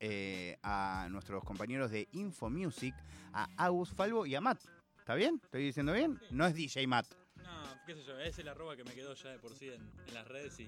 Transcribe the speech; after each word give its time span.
eh, 0.00 0.58
a 0.62 1.08
nuestros 1.10 1.42
compañeros 1.44 1.90
de 1.90 2.08
Info 2.12 2.50
Music, 2.50 2.94
a 3.32 3.48
Agus 3.56 3.90
Falvo 3.92 4.26
y 4.26 4.34
a 4.34 4.40
Matt. 4.40 4.60
¿Está 4.98 5.14
bien? 5.14 5.40
¿Estoy 5.42 5.64
diciendo 5.64 5.92
bien? 5.92 6.18
No 6.30 6.46
es 6.46 6.54
DJ 6.54 6.86
Matt. 6.86 7.06
No, 7.36 7.62
qué 7.86 7.94
sé 7.94 8.04
yo, 8.04 8.18
es 8.20 8.38
el 8.38 8.48
arroba 8.48 8.76
que 8.76 8.84
me 8.84 8.92
quedó 8.92 9.14
ya 9.14 9.30
de 9.30 9.38
por 9.38 9.54
sí 9.54 9.68
en, 9.68 9.80
en 10.06 10.14
las 10.14 10.26
redes 10.28 10.58
y 10.60 10.64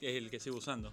es 0.00 0.16
el 0.16 0.30
que 0.30 0.40
sigo 0.40 0.56
usando. 0.56 0.92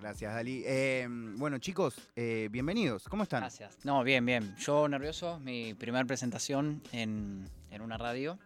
Gracias, 0.00 0.32
Dali. 0.34 0.62
Eh, 0.66 1.06
bueno, 1.36 1.58
chicos, 1.58 1.94
eh, 2.16 2.48
bienvenidos. 2.50 3.04
¿Cómo 3.08 3.22
están? 3.22 3.40
Gracias. 3.42 3.78
No, 3.84 4.02
bien, 4.02 4.24
bien. 4.24 4.56
Yo 4.56 4.88
nervioso, 4.88 5.38
mi 5.40 5.74
primera 5.74 6.04
presentación 6.06 6.82
en, 6.92 7.46
en 7.70 7.82
una 7.82 7.98
radio. 7.98 8.38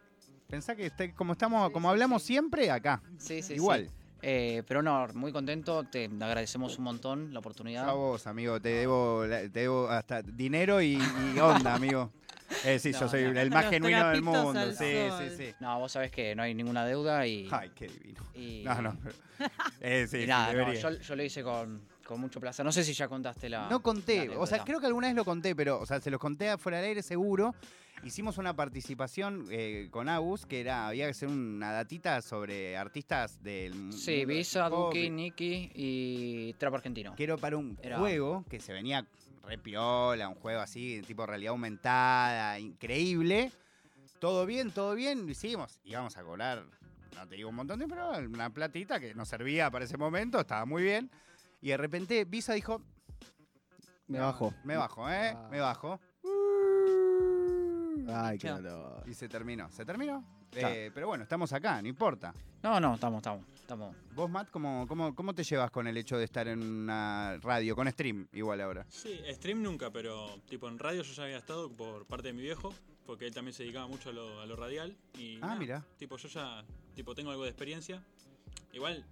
Pensá 0.48 0.75
que 0.75 0.87
este- 0.87 1.14
como 1.14 1.32
estamos, 1.32 1.71
como 1.71 1.89
hablamos 1.89 2.23
siempre, 2.25 2.71
acá. 2.73 3.03
Sí, 3.19 3.41
sí, 3.43 3.55
Igual. 3.55 3.89
Eh, 4.27 4.62
pero 4.66 4.82
no, 4.82 5.06
muy 5.14 5.32
contento, 5.32 5.84
te 5.84 6.06
agradecemos 6.06 6.79
un 6.79 6.84
montón 6.84 7.34
la 7.34 7.41
oportunidad. 7.41 7.88
A 7.88 7.93
vos, 7.93 8.27
amigo, 8.27 8.59
te 8.59 8.70
debo, 8.70 9.24
te 9.29 9.48
debo 9.50 9.88
hasta 9.91 10.23
dinero 10.23 10.80
y, 10.80 10.95
y 10.95 11.38
onda, 11.41 11.74
amigo. 11.74 12.10
Eh, 12.65 12.79
sí, 12.79 12.92
yo 12.92 13.06
soy 13.06 13.24
no. 13.24 13.38
el 13.38 13.51
más 13.51 13.68
genuino 13.68 14.09
del 14.09 14.23
mundo. 14.23 14.73
Sí, 14.73 14.95
sol. 15.09 15.23
sí, 15.29 15.37
sí. 15.37 15.55
No, 15.60 15.79
vos 15.79 15.92
sabés 15.92 16.10
que 16.10 16.34
no 16.34 16.42
hay 16.42 16.55
ninguna 16.55 16.87
deuda 16.87 17.27
y. 17.27 17.48
Ay, 17.51 17.70
qué 17.74 17.88
divino. 17.88 18.23
y- 18.34 18.62
No, 18.65 18.80
no. 18.80 18.96
Eh, 19.80 20.06
sí, 20.09 20.18
y 20.18 20.23
sí, 20.23 20.27
no, 20.29 20.73
yo, 20.73 20.91
yo 20.93 21.16
lo 21.16 21.23
hice 21.23 21.43
con, 21.43 21.82
con 22.06 22.20
mucho 22.20 22.41
placer. 22.41 22.65
No 22.65 22.73
sé 22.73 22.84
si 22.84 22.95
ya 22.95 23.09
contaste 23.09 23.48
la. 23.51 23.68
No 23.68 23.80
conté, 23.82 24.29
la 24.29 24.38
o 24.38 24.46
sea, 24.46 24.65
creo 24.65 24.80
que 24.80 24.87
alguna 24.87 25.09
vez 25.09 25.16
lo 25.16 25.24
conté, 25.24 25.54
pero, 25.54 25.80
o 25.80 25.87
sea, 25.87 26.01
se 26.01 26.10
los 26.10 26.20
conté 26.20 26.48
afuera 26.48 26.79
del 26.79 26.87
aire 26.87 27.02
seguro. 27.02 27.54
Hicimos 28.05 28.37
una 28.37 28.55
participación 28.55 29.47
eh, 29.51 29.89
con 29.91 30.09
Agus, 30.11 30.45
que 30.45 30.61
era, 30.61 30.89
había 30.89 31.07
que 31.07 31.13
hacer 31.13 31.29
una 31.29 31.73
datita 31.73 32.21
sobre 32.21 32.77
artistas 32.77 33.43
del 33.43 33.93
Sí, 33.95 34.27
Visa, 34.27 34.69
Duki, 34.69 35.09
Nicky 35.09 35.71
y 35.75 36.53
Trap 36.55 36.75
Argentino. 36.75 37.15
que 37.17 37.25
era 37.25 37.37
para 37.39 37.57
un 37.57 37.79
Era- 37.83 37.99
juego 37.99 38.45
que 38.51 38.61
se 38.61 38.75
venía 38.75 39.07
re 39.43 39.57
piola, 39.59 40.29
un 40.29 40.35
juego 40.35 40.61
así, 40.61 41.01
tipo 41.07 41.25
realidad 41.25 41.53
aumentada, 41.53 42.59
increíble. 42.59 43.51
Todo 44.18 44.45
bien, 44.45 44.71
todo 44.71 44.95
bien, 44.95 45.24
lo 45.24 45.30
hicimos. 45.33 45.80
Íbamos 45.85 46.16
a 46.18 46.23
cobrar, 46.23 46.63
no 47.15 47.27
te 47.27 47.37
digo 47.37 47.49
un 47.49 47.55
montón 47.57 47.79
de, 47.79 47.89
pero 47.89 48.11
una 48.18 48.51
platita 48.51 49.01
que 49.01 49.15
nos 49.15 49.29
servía 49.29 49.71
para 49.71 49.87
ese 49.87 49.96
momento, 49.96 50.39
estaba 50.41 50.66
muy 50.66 50.83
bien. 50.83 51.11
Y 51.63 51.68
de 51.71 51.77
repente 51.79 52.24
Visa 52.27 52.52
dijo, 52.52 52.83
Me 54.09 54.18
bajo. 54.18 54.52
me 54.65 54.77
bajo, 54.77 55.09
¿eh? 55.11 55.33
Ah. 55.35 55.49
Me 55.51 55.61
bajo. 55.61 55.99
Ay, 58.09 58.38
qué 58.38 58.48
dolor. 58.48 59.02
Y 59.06 59.14
se 59.14 59.28
terminó. 59.28 59.70
¿Se 59.70 59.84
terminó? 59.84 60.24
Eh, 60.52 60.90
pero 60.95 61.09
bueno, 61.09 61.24
estamos 61.24 61.52
acá, 61.52 61.82
no 61.82 61.88
importa. 61.88 62.32
No, 62.62 62.78
no, 62.78 62.95
estamos, 62.95 63.18
estamos. 63.18 63.45
estamos. 63.54 63.96
Vos, 64.14 64.31
Matt, 64.31 64.50
¿cómo, 64.50 64.87
cómo, 64.87 65.14
¿cómo 65.14 65.34
te 65.34 65.42
llevas 65.42 65.70
con 65.70 65.87
el 65.88 65.97
hecho 65.97 66.16
de 66.16 66.25
estar 66.25 66.47
en 66.47 66.62
una 66.62 67.38
radio, 67.42 67.75
con 67.75 67.91
stream 67.91 68.28
igual 68.32 68.60
ahora? 68.60 68.87
Sí, 68.88 69.20
stream 69.32 69.62
nunca, 69.62 69.91
pero 69.91 70.41
tipo 70.48 70.69
en 70.69 70.78
radio 70.78 71.03
yo 71.03 71.12
ya 71.12 71.25
había 71.25 71.38
estado 71.38 71.70
por 71.70 72.06
parte 72.06 72.28
de 72.28 72.34
mi 72.34 72.42
viejo, 72.42 72.72
porque 73.04 73.26
él 73.26 73.34
también 73.34 73.53
se 73.53 73.65
dedicaba 73.65 73.88
mucho 73.88 74.10
a 74.10 74.12
lo, 74.12 74.41
a 74.41 74.47
lo 74.47 74.54
radial. 74.54 74.97
Y 75.19 75.38
Ah, 75.42 75.56
mira. 75.59 75.84
Tipo, 75.98 76.16
yo 76.16 76.28
ya 76.28 76.65
tipo, 76.94 77.15
tengo 77.16 77.31
algo 77.32 77.42
de 77.42 77.50
experiencia. 77.50 78.03
Igual, 78.72 79.04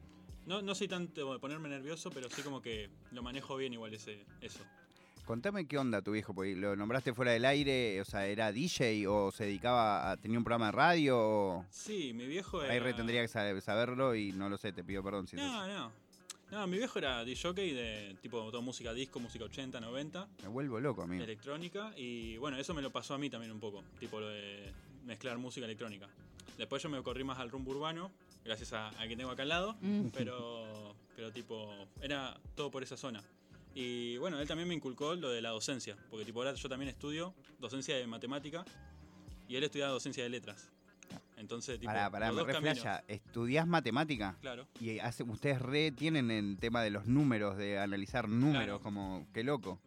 no, 0.46 0.62
no 0.62 0.74
soy 0.76 0.86
tanto 0.88 1.32
de 1.32 1.38
ponerme 1.40 1.68
nervioso, 1.68 2.10
pero 2.10 2.30
sí 2.30 2.42
como 2.42 2.62
que 2.62 2.88
lo 3.10 3.22
manejo 3.22 3.56
bien 3.56 3.72
igual 3.72 3.92
ese, 3.94 4.24
eso. 4.40 4.60
Contame 5.26 5.66
qué 5.66 5.78
onda 5.78 6.02
tu 6.02 6.12
viejo, 6.12 6.34
porque 6.34 6.54
lo 6.56 6.74
nombraste 6.74 7.14
fuera 7.14 7.30
del 7.32 7.44
aire, 7.44 8.00
o 8.00 8.04
sea, 8.04 8.26
¿era 8.26 8.50
DJ 8.52 9.06
o 9.06 9.30
se 9.30 9.44
dedicaba 9.44 10.10
a 10.10 10.16
tenía 10.16 10.36
un 10.36 10.44
programa 10.44 10.66
de 10.66 10.72
radio? 10.72 11.16
O... 11.18 11.66
Sí, 11.70 12.12
mi 12.12 12.26
viejo 12.26 12.62
era... 12.62 12.72
Ahí 12.72 12.80
re 12.80 12.92
tendría 12.92 13.22
que 13.22 13.28
sa- 13.28 13.58
saberlo 13.60 14.14
y 14.16 14.32
no 14.32 14.48
lo 14.48 14.58
sé, 14.58 14.72
te 14.72 14.82
pido 14.82 15.02
perdón 15.02 15.26
si 15.28 15.36
No, 15.36 15.66
no. 15.66 15.92
No, 16.50 16.66
mi 16.66 16.76
viejo 16.76 16.98
era 16.98 17.24
DJ 17.24 17.52
de 17.54 18.16
tipo 18.20 18.50
toda 18.50 18.62
música 18.62 18.92
disco, 18.92 19.20
música 19.20 19.44
80, 19.44 19.80
90, 19.80 20.28
Me 20.42 20.48
vuelvo 20.48 20.80
loco, 20.80 21.02
amigo. 21.02 21.22
electrónica 21.24 21.92
y 21.96 22.36
bueno, 22.36 22.58
eso 22.58 22.74
me 22.74 22.82
lo 22.82 22.90
pasó 22.90 23.14
a 23.14 23.18
mí 23.18 23.30
también 23.30 23.52
un 23.52 23.60
poco, 23.60 23.82
tipo 24.00 24.20
lo 24.20 24.28
de 24.28 24.70
mezclar 25.06 25.38
música 25.38 25.64
electrónica. 25.64 26.08
Después 26.58 26.82
yo 26.82 26.90
me 26.90 27.02
corrí 27.02 27.24
más 27.24 27.38
al 27.38 27.48
rumbo 27.50 27.70
urbano, 27.70 28.10
gracias 28.44 28.74
a, 28.74 28.88
a 29.00 29.08
que 29.08 29.16
tengo 29.16 29.30
acá 29.30 29.42
al 29.44 29.48
lado, 29.48 29.76
Mm. 29.80 30.08
pero, 30.12 30.94
pero 31.16 31.30
tipo, 31.30 31.72
era 32.02 32.36
todo 32.54 32.70
por 32.70 32.82
esa 32.82 32.96
zona. 32.98 33.22
Y 33.74 34.16
bueno, 34.18 34.38
él 34.40 34.46
también 34.46 34.68
me 34.68 34.74
inculcó 34.74 35.14
lo 35.14 35.30
de 35.30 35.40
la 35.40 35.50
docencia, 35.50 35.96
porque 36.10 36.24
tipo 36.24 36.40
ahora 36.40 36.54
yo 36.54 36.68
también 36.68 36.88
estudio 36.90 37.34
docencia 37.58 37.96
de 37.96 38.06
matemática 38.06 38.64
y 39.48 39.56
él 39.56 39.64
estudia 39.64 39.86
docencia 39.86 40.22
de 40.22 40.28
letras. 40.28 40.68
Entonces, 41.36 41.78
tipo, 41.80 41.90
Pará, 41.92 42.08
pará, 42.10 42.30
los 42.30 42.46
me. 42.46 43.02
¿Estudiás 43.08 43.66
matemática? 43.66 44.36
Claro. 44.40 44.66
Y 44.80 44.98
hace, 45.00 45.22
ustedes 45.24 45.60
re 45.60 45.90
tienen 45.90 46.30
el 46.30 46.58
tema 46.58 46.82
de 46.82 46.90
los 46.90 47.06
números, 47.06 47.56
de 47.56 47.78
analizar 47.78 48.28
números, 48.28 48.64
Claro. 48.64 48.80
como, 48.80 49.26
qué 49.32 49.42
loco. 49.42 49.80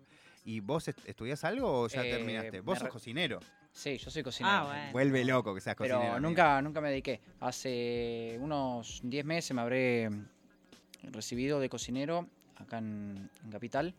¿Y 0.43 0.59
vos 0.59 0.87
est- 0.87 1.07
estudiás 1.07 1.43
algo 1.43 1.81
o 1.83 1.87
ya 1.87 2.03
Eh, 2.05 2.11
terminaste? 2.11 2.59
Vos 2.59 2.77
sos 2.79 2.87
re- 2.87 2.91
cocinero. 2.91 3.39
Sí, 3.71 3.97
yo 3.97 4.11
soy 4.11 4.21
cocinero. 4.23 4.55
Ah, 4.55 4.63
bueno. 4.65 4.91
Vuelve 4.91 5.25
loco 5.25 5.55
que 5.55 5.61
seas 5.61 5.75
Pero 5.77 5.95
cocinero. 5.95 6.15
amigo. 6.17 6.29
nunca, 6.29 6.61
nunca 6.61 6.81
me 6.81 6.89
dediqué. 6.89 7.21
Hace 7.39 8.37
unos 8.39 8.99
10 9.03 9.25
meses 9.25 9.53
me 9.55 9.61
habré 9.61 10.09
recibido 11.03 11.59
de 11.59 11.69
cocinero 11.69 12.27
acá 12.57 12.77
en, 12.77 13.29
en 13.43 13.49
Capital. 13.49 13.93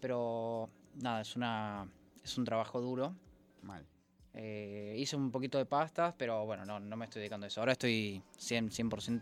Pero 0.00 0.70
nada, 0.96 1.20
es 1.20 1.36
una 1.36 1.86
es 2.24 2.38
un 2.38 2.44
trabajo 2.44 2.80
duro. 2.80 3.14
Mal. 3.62 3.86
Eh, 4.32 4.94
hice 4.98 5.16
un 5.16 5.30
poquito 5.30 5.58
de 5.58 5.66
pastas, 5.66 6.14
pero 6.16 6.44
bueno, 6.46 6.64
no, 6.64 6.78
no 6.78 6.96
me 6.96 7.04
estoy 7.04 7.20
dedicando 7.20 7.46
a 7.46 7.48
eso. 7.48 7.60
Ahora 7.60 7.72
estoy 7.72 8.22
100%, 8.38 8.70
100 8.70 9.20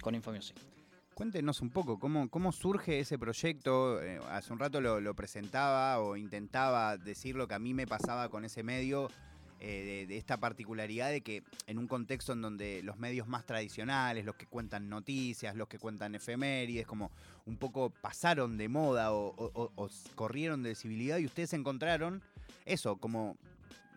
con 0.00 0.14
Infomusic. 0.14 0.56
Cuéntenos 1.14 1.62
un 1.62 1.70
poco, 1.70 1.98
¿cómo, 1.98 2.28
cómo 2.28 2.52
surge 2.52 3.00
ese 3.00 3.18
proyecto? 3.18 4.02
Eh, 4.02 4.20
hace 4.30 4.52
un 4.52 4.58
rato 4.58 4.80
lo, 4.80 5.00
lo 5.00 5.14
presentaba 5.14 5.98
o 6.00 6.16
intentaba 6.16 6.98
decir 6.98 7.36
lo 7.36 7.48
que 7.48 7.54
a 7.54 7.58
mí 7.58 7.72
me 7.72 7.86
pasaba 7.86 8.28
con 8.28 8.44
ese 8.44 8.62
medio, 8.62 9.08
eh, 9.60 9.84
de, 9.84 10.06
de 10.06 10.18
esta 10.18 10.36
particularidad 10.38 11.10
de 11.10 11.22
que 11.22 11.42
en 11.66 11.78
un 11.78 11.86
contexto 11.86 12.32
en 12.32 12.42
donde 12.42 12.82
los 12.82 12.98
medios 12.98 13.26
más 13.26 13.46
tradicionales, 13.46 14.24
los 14.24 14.36
que 14.36 14.46
cuentan 14.46 14.88
noticias, 14.88 15.56
los 15.56 15.68
que 15.68 15.78
cuentan 15.78 16.14
efemérides, 16.14 16.86
como 16.86 17.10
un 17.46 17.56
poco 17.56 17.90
pasaron 17.90 18.58
de 18.58 18.68
moda 18.68 19.12
o, 19.12 19.90
corrieron 20.14 20.62
de 20.62 20.70
visibilidad 20.70 21.18
y 21.18 21.26
ustedes 21.26 21.52
encontraron 21.52 22.22
eso, 22.64 22.96
como 22.96 23.36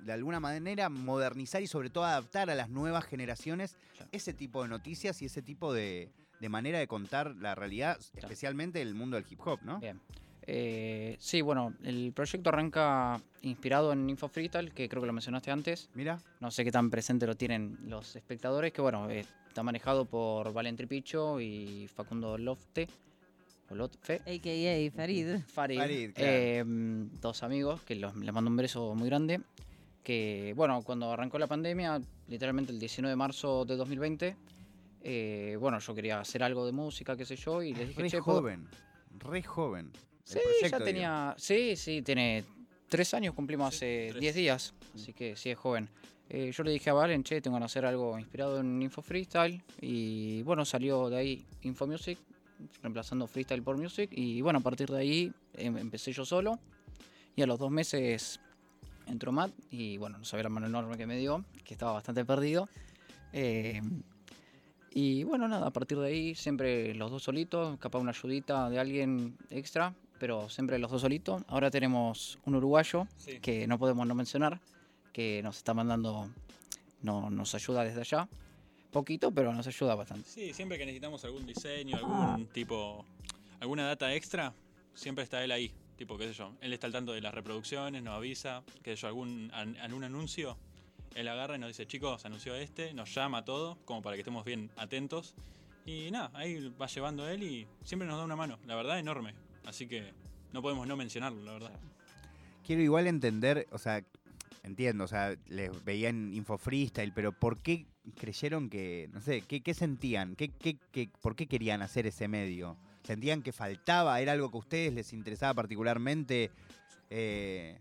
de 0.05 0.13
alguna 0.13 0.39
manera 0.39 0.87
modernizar 0.89 1.61
y 1.61 1.67
sobre 1.67 1.89
todo 1.89 2.05
adaptar 2.05 2.49
a 2.49 2.55
las 2.55 2.69
nuevas 2.69 3.03
generaciones 3.05 3.75
Claro. 3.97 4.09
ese 4.13 4.33
tipo 4.33 4.63
de 4.63 4.69
noticias 4.69 5.21
y 5.21 5.25
ese 5.25 5.41
tipo 5.41 5.73
de, 5.73 6.09
de 6.39 6.49
manera 6.49 6.79
de 6.79 6.87
contar 6.87 7.35
la 7.35 7.53
realidad, 7.53 7.99
especialmente 8.15 8.81
el 8.81 8.95
mundo 8.95 9.17
del 9.17 9.25
hip 9.29 9.41
hop, 9.45 9.59
¿no? 9.63 9.79
Bien. 9.79 9.99
Eh, 10.47 11.15
sí, 11.19 11.41
bueno, 11.41 11.73
el 11.83 12.11
proyecto 12.13 12.49
arranca 12.49 13.21
inspirado 13.41 13.93
en 13.93 14.09
Info 14.09 14.27
Freestyle, 14.27 14.71
que 14.73 14.89
creo 14.89 15.01
que 15.01 15.07
lo 15.07 15.13
mencionaste 15.13 15.51
antes. 15.51 15.89
Mira, 15.93 16.19
No 16.39 16.49
sé 16.51 16.63
qué 16.63 16.71
tan 16.71 16.89
presente 16.89 17.27
lo 17.27 17.35
tienen 17.35 17.77
los 17.85 18.15
espectadores, 18.15 18.73
que 18.73 18.81
bueno, 18.81 19.09
eh, 19.09 19.25
está 19.47 19.63
manejado 19.63 20.05
por 20.05 20.51
Valen 20.53 20.75
Tripicho 20.75 21.39
y 21.39 21.87
Facundo 21.93 22.37
Lofte. 22.37 22.87
O 23.71 23.75
Lotfe. 23.75 24.15
AKA 24.21 24.91
Farid. 24.95 25.37
Farid. 25.47 25.77
Farid, 25.77 26.13
claro. 26.15 26.31
eh, 26.31 26.63
dos 26.65 27.43
amigos 27.43 27.81
que 27.83 27.93
los- 27.93 28.15
les 28.15 28.33
mando 28.33 28.49
un 28.49 28.57
beso 28.57 28.95
muy 28.95 29.07
grande. 29.07 29.41
Que 30.01 30.53
bueno, 30.55 30.81
cuando 30.81 31.11
arrancó 31.11 31.37
la 31.37 31.45
pandemia, 31.45 32.01
literalmente 32.27 32.71
el 32.71 32.79
19 32.79 33.11
de 33.11 33.15
marzo 33.15 33.65
de 33.65 33.75
2020, 33.75 34.35
eh, 35.01 35.55
bueno, 35.59 35.77
yo 35.77 35.93
quería 35.93 36.19
hacer 36.19 36.41
algo 36.41 36.65
de 36.65 36.71
música, 36.71 37.15
qué 37.15 37.25
sé 37.25 37.35
yo, 37.35 37.61
y 37.61 37.73
les 37.75 37.89
dije, 37.89 38.01
re 38.01 38.09
che, 38.09 38.17
¿puedo-" 38.21 38.39
joven, 38.39 38.67
re 39.19 39.43
joven. 39.43 39.91
Sí, 40.33 40.39
ya 40.61 40.69
proyecto, 40.69 40.83
tenía. 40.83 41.35
Sí, 41.37 41.75
sí, 41.75 42.01
tiene 42.01 42.43
tres 42.87 43.13
años, 43.13 43.33
cumplimos 43.33 43.69
Sí, 43.73 43.77
hace 43.77 44.07
tres. 44.11 44.21
10 44.21 44.35
días, 44.35 44.73
así 44.95 45.13
que 45.13 45.35
sí 45.35 45.49
es 45.49 45.57
joven. 45.57 45.89
Eh, 46.29 46.51
yo 46.55 46.63
le 46.63 46.71
dije 46.71 46.91
a 46.91 46.93
Valen, 46.93 47.23
che, 47.23 47.41
tengo 47.41 47.57
que 47.57 47.63
hacer 47.63 47.85
algo 47.85 48.19
inspirado 48.19 48.59
en 48.59 48.79
Info 48.81 49.01
Freestyle. 49.01 49.63
Y 49.81 50.43
bueno, 50.43 50.63
salió 50.65 51.09
de 51.09 51.17
ahí 51.17 51.45
Info 51.63 51.87
Music, 51.87 52.19
reemplazando 52.83 53.25
Freestyle 53.25 53.63
por 53.63 53.77
Music. 53.77 54.11
Y 54.13 54.41
bueno, 54.41 54.59
a 54.59 54.61
partir 54.61 54.89
de 54.89 54.97
ahí 54.99 55.33
em- 55.55 55.77
empecé 55.77 56.11
yo 56.13 56.25
solo. 56.25 56.59
Y 57.35 57.41
a 57.41 57.47
los 57.47 57.57
dos 57.57 57.71
meses 57.71 58.39
entró 59.07 59.31
Matt. 59.31 59.51
Y 59.71 59.97
bueno, 59.97 60.19
no 60.19 60.25
sabía 60.25 60.43
la 60.43 60.49
mano 60.49 60.67
enorme 60.67 60.95
que 60.97 61.07
me 61.07 61.17
dio, 61.17 61.43
que 61.63 61.73
estaba 61.73 61.93
bastante 61.93 62.23
perdido. 62.25 62.69
Eh, 63.33 63.81
y 64.91 65.23
bueno, 65.23 65.47
nada, 65.47 65.67
a 65.67 65.71
partir 65.71 65.97
de 65.99 66.07
ahí 66.07 66.35
siempre 66.35 66.93
los 66.93 67.09
dos 67.09 67.23
solitos, 67.23 67.77
capaz 67.79 67.99
una 67.99 68.11
ayudita 68.11 68.69
de 68.69 68.79
alguien 68.79 69.37
extra, 69.49 69.93
pero 70.19 70.49
siempre 70.49 70.77
los 70.79 70.91
dos 70.91 71.01
solitos. 71.01 71.43
Ahora 71.47 71.71
tenemos 71.71 72.37
un 72.45 72.55
uruguayo 72.55 73.07
Sí. 73.17 73.39
que 73.39 73.65
no 73.67 73.79
podemos 73.79 74.05
no 74.05 74.13
mencionar, 74.15 74.59
que 75.13 75.41
nos 75.43 75.57
está 75.57 75.73
mandando, 75.73 76.29
no, 77.01 77.29
nos 77.29 77.55
ayuda 77.55 77.83
desde 77.83 78.01
allá. 78.01 78.27
Poquito, 78.91 79.31
pero 79.31 79.53
nos 79.53 79.67
ayuda 79.67 79.95
bastante. 79.95 80.27
Sí, 80.29 80.53
siempre 80.53 80.77
que 80.77 80.85
necesitamos 80.85 81.23
algún 81.23 81.45
diseño, 81.45 81.97
algún 81.97 82.47
tipo, 82.47 83.05
alguna 83.59 83.85
data 83.87 84.13
extra, 84.13 84.53
siempre 84.93 85.23
está 85.23 85.43
él 85.43 85.51
ahí. 85.51 85.71
Tipo, 85.95 86.17
qué 86.17 86.27
sé 86.27 86.33
yo, 86.33 86.53
él 86.61 86.71
está 86.73 86.87
al 86.87 86.93
tanto 86.93 87.11
de 87.11 87.21
las 87.21 87.33
reproducciones, 87.33 88.01
nos 88.01 88.15
avisa, 88.15 88.63
qué 88.83 88.95
sé 88.95 89.01
yo, 89.01 89.07
algún, 89.09 89.51
an- 89.53 89.75
algún 89.77 90.03
anuncio, 90.05 90.57
él 91.13 91.27
agarra 91.27 91.55
y 91.57 91.59
nos 91.59 91.67
dice, 91.67 91.85
chicos, 91.85 92.25
anunció 92.25 92.55
este, 92.55 92.93
nos 92.93 93.13
llama 93.13 93.43
todo, 93.43 93.77
como 93.85 94.01
para 94.01 94.15
que 94.15 94.21
estemos 94.21 94.45
bien 94.45 94.71
atentos. 94.77 95.35
Y 95.85 96.09
nada, 96.11 96.31
ahí 96.33 96.73
va 96.81 96.87
llevando 96.87 97.27
él 97.27 97.43
y 97.43 97.67
siempre 97.83 98.07
nos 98.07 98.17
da 98.17 98.23
una 98.23 98.35
mano, 98.35 98.57
la 98.65 98.75
verdad, 98.75 98.97
enorme. 98.99 99.33
Así 99.69 99.87
que 99.87 100.11
no 100.51 100.61
podemos 100.61 100.87
no 100.87 100.97
mencionarlo, 100.97 101.41
la 101.43 101.53
verdad. 101.53 101.71
Quiero 102.65 102.81
igual 102.81 103.07
entender, 103.07 103.67
o 103.71 103.77
sea, 103.77 104.03
entiendo, 104.63 105.03
o 105.03 105.07
sea, 105.07 105.35
les 105.47 105.83
veían 105.85 106.33
Info 106.33 106.57
Freestyle, 106.57 107.13
pero 107.13 107.31
¿por 107.31 107.59
qué 107.59 107.85
creyeron 108.17 108.69
que, 108.69 109.09
no 109.13 109.21
sé, 109.21 109.41
qué, 109.41 109.61
qué 109.61 109.73
sentían? 109.73 110.35
¿Qué, 110.35 110.49
qué, 110.49 110.77
qué- 110.91 111.09
¿Por 111.21 111.35
qué 111.35 111.47
querían 111.47 111.81
hacer 111.83 112.07
ese 112.07 112.27
medio? 112.27 112.77
¿Sentían 113.03 113.41
que 113.43 113.51
faltaba? 113.51 114.19
¿Era 114.19 114.31
algo 114.33 114.49
que 114.51 114.57
a 114.57 114.59
ustedes 114.59 114.93
les 114.93 115.13
interesaba 115.13 115.53
particularmente? 115.53 116.51
Eh, 117.09 117.77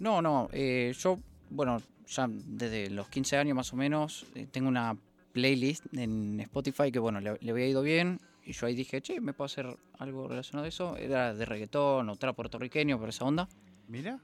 No, 0.00 0.20
no, 0.22 0.48
eh, 0.52 0.94
yo, 0.98 1.18
bueno, 1.50 1.80
ya 2.08 2.26
desde 2.28 2.90
los 2.90 3.08
15 3.08 3.36
años 3.36 3.54
más 3.54 3.72
o 3.72 3.76
menos, 3.76 4.26
eh, 4.34 4.46
tengo 4.50 4.68
una 4.68 4.96
playlist 5.32 5.84
en 5.94 6.40
Spotify 6.40 6.90
que, 6.90 6.98
bueno, 6.98 7.20
le, 7.20 7.36
le 7.40 7.50
había 7.50 7.66
ido 7.68 7.82
bien. 7.82 8.18
Y 8.44 8.52
yo 8.52 8.66
ahí 8.66 8.74
dije, 8.74 9.00
che, 9.00 9.20
me 9.20 9.32
puedo 9.32 9.46
hacer 9.46 9.66
algo 9.98 10.26
relacionado 10.28 10.64
a 10.64 10.68
eso. 10.68 10.96
Era 10.96 11.32
de 11.32 11.44
reggaetón 11.44 12.08
o 12.08 12.16
trap 12.16 12.34
puertorriqueño, 12.34 12.98
por 12.98 13.08
esa 13.08 13.24
onda. 13.24 13.48
¿Mira? 13.88 14.18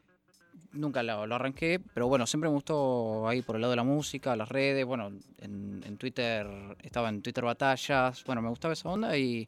Nunca 0.72 1.02
lo, 1.04 1.26
lo 1.26 1.34
arranqué, 1.36 1.80
pero 1.94 2.08
bueno, 2.08 2.26
siempre 2.26 2.50
me 2.50 2.54
gustó 2.54 3.28
ahí 3.28 3.42
por 3.42 3.54
el 3.54 3.62
lado 3.62 3.70
de 3.70 3.76
la 3.76 3.84
música, 3.84 4.34
las 4.34 4.48
redes. 4.48 4.84
Bueno, 4.84 5.12
en, 5.38 5.82
en 5.86 5.96
Twitter, 5.96 6.46
estaba 6.82 7.08
en 7.08 7.22
Twitter 7.22 7.44
Batallas. 7.44 8.24
Bueno, 8.24 8.42
me 8.42 8.48
gustaba 8.48 8.74
esa 8.74 8.88
onda 8.88 9.16
y 9.16 9.46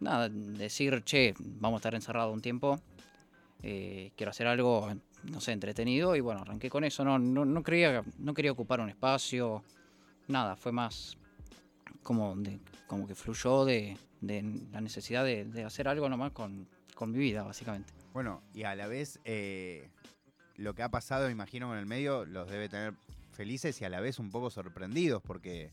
nada, 0.00 0.28
decir, 0.28 1.02
che, 1.02 1.34
vamos 1.38 1.78
a 1.78 1.80
estar 1.80 1.94
encerrados 1.94 2.34
un 2.34 2.42
tiempo. 2.42 2.78
eh, 3.62 4.12
quiero 4.16 4.30
hacer 4.30 4.46
algo, 4.46 4.86
no 5.24 5.40
sé, 5.40 5.52
entretenido. 5.52 6.14
Y 6.14 6.20
bueno, 6.20 6.42
arranqué 6.42 6.68
con 6.68 6.84
eso. 6.84 7.04
No, 7.04 7.18
no, 7.18 7.44
no, 7.46 7.62
quería, 7.62 8.04
no 8.18 8.34
quería 8.34 8.52
ocupar 8.52 8.80
un 8.80 8.90
espacio, 8.90 9.64
nada, 10.28 10.56
fue 10.56 10.72
más 10.72 11.16
como, 12.04 12.36
de, 12.36 12.60
como 12.86 13.08
que 13.08 13.16
fluyó 13.16 13.64
de, 13.64 13.98
de 14.20 14.42
la 14.70 14.80
necesidad 14.80 15.24
de, 15.24 15.44
de 15.44 15.64
hacer 15.64 15.88
algo 15.88 16.08
nomás 16.08 16.30
con, 16.30 16.68
con 16.94 17.10
mi 17.10 17.18
vida, 17.18 17.42
básicamente. 17.42 17.92
Bueno, 18.12 18.42
y 18.54 18.62
a 18.62 18.76
la 18.76 18.86
vez, 18.86 19.18
eh, 19.24 19.88
lo 20.56 20.74
que 20.74 20.84
ha 20.84 20.88
pasado, 20.88 21.26
me 21.26 21.32
imagino, 21.32 21.66
con 21.68 21.78
el 21.78 21.86
medio, 21.86 22.24
los 22.24 22.48
debe 22.48 22.68
tener 22.68 22.94
felices 23.32 23.80
y 23.80 23.84
a 23.84 23.88
la 23.88 24.00
vez 24.00 24.20
un 24.20 24.30
poco 24.30 24.50
sorprendidos, 24.50 25.20
porque 25.20 25.70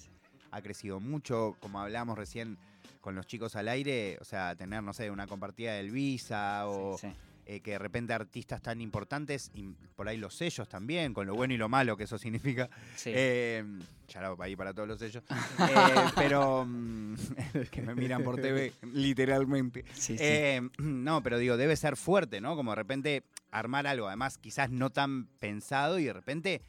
ha 0.49 0.61
crecido 0.61 0.99
mucho, 0.99 1.55
como 1.59 1.79
hablábamos 1.79 2.17
recién 2.17 2.57
con 2.99 3.13
los 3.15 3.27
chicos 3.27 3.55
al 3.55 3.67
aire, 3.67 4.17
o 4.19 4.23
sea, 4.23 4.55
tener, 4.55 4.81
no 4.81 4.93
sé, 4.93 5.11
una 5.11 5.27
compartida 5.27 5.73
del 5.73 5.91
Visa 5.91 6.67
o 6.67 6.97
Sí, 6.97 7.07
sí. 7.07 7.13
Eh, 7.45 7.61
que 7.61 7.71
de 7.71 7.79
repente 7.79 8.13
artistas 8.13 8.61
tan 8.61 8.81
importantes, 8.81 9.51
y 9.53 9.63
por 9.95 10.07
ahí 10.07 10.17
los 10.17 10.35
sellos 10.35 10.67
también, 10.69 11.13
con 11.13 11.27
lo 11.27 11.35
bueno 11.35 11.53
y 11.53 11.57
lo 11.57 11.69
malo 11.69 11.97
que 11.97 12.03
eso 12.03 12.17
significa. 12.17 12.69
Sí. 12.95 13.11
Eh, 13.13 13.63
shout 14.07 14.25
out 14.25 14.41
ahí 14.41 14.55
para 14.55 14.73
todos 14.73 14.87
los 14.87 14.99
sellos. 14.99 15.23
Eh, 15.61 16.11
pero 16.15 16.65
mm, 16.65 17.15
que 17.71 17.81
me 17.81 17.95
miran 17.95 18.23
por 18.23 18.41
TV, 18.41 18.73
literalmente. 18.93 19.85
Sí, 19.93 20.17
sí. 20.17 20.25
No, 20.81 21.21
pero 21.23 21.37
digo, 21.37 21.57
debe 21.57 21.75
ser 21.75 21.97
fuerte, 21.97 22.41
¿no? 22.41 22.55
Como 22.55 22.71
de 22.71 22.75
repente 22.75 23.23
armar 23.51 23.87
algo, 23.87 24.07
además 24.07 24.37
quizás 24.37 24.69
no 24.69 24.89
tan 24.89 25.25
pensado 25.39 25.99
y 25.99 26.05
de 26.05 26.13
repente 26.13 26.61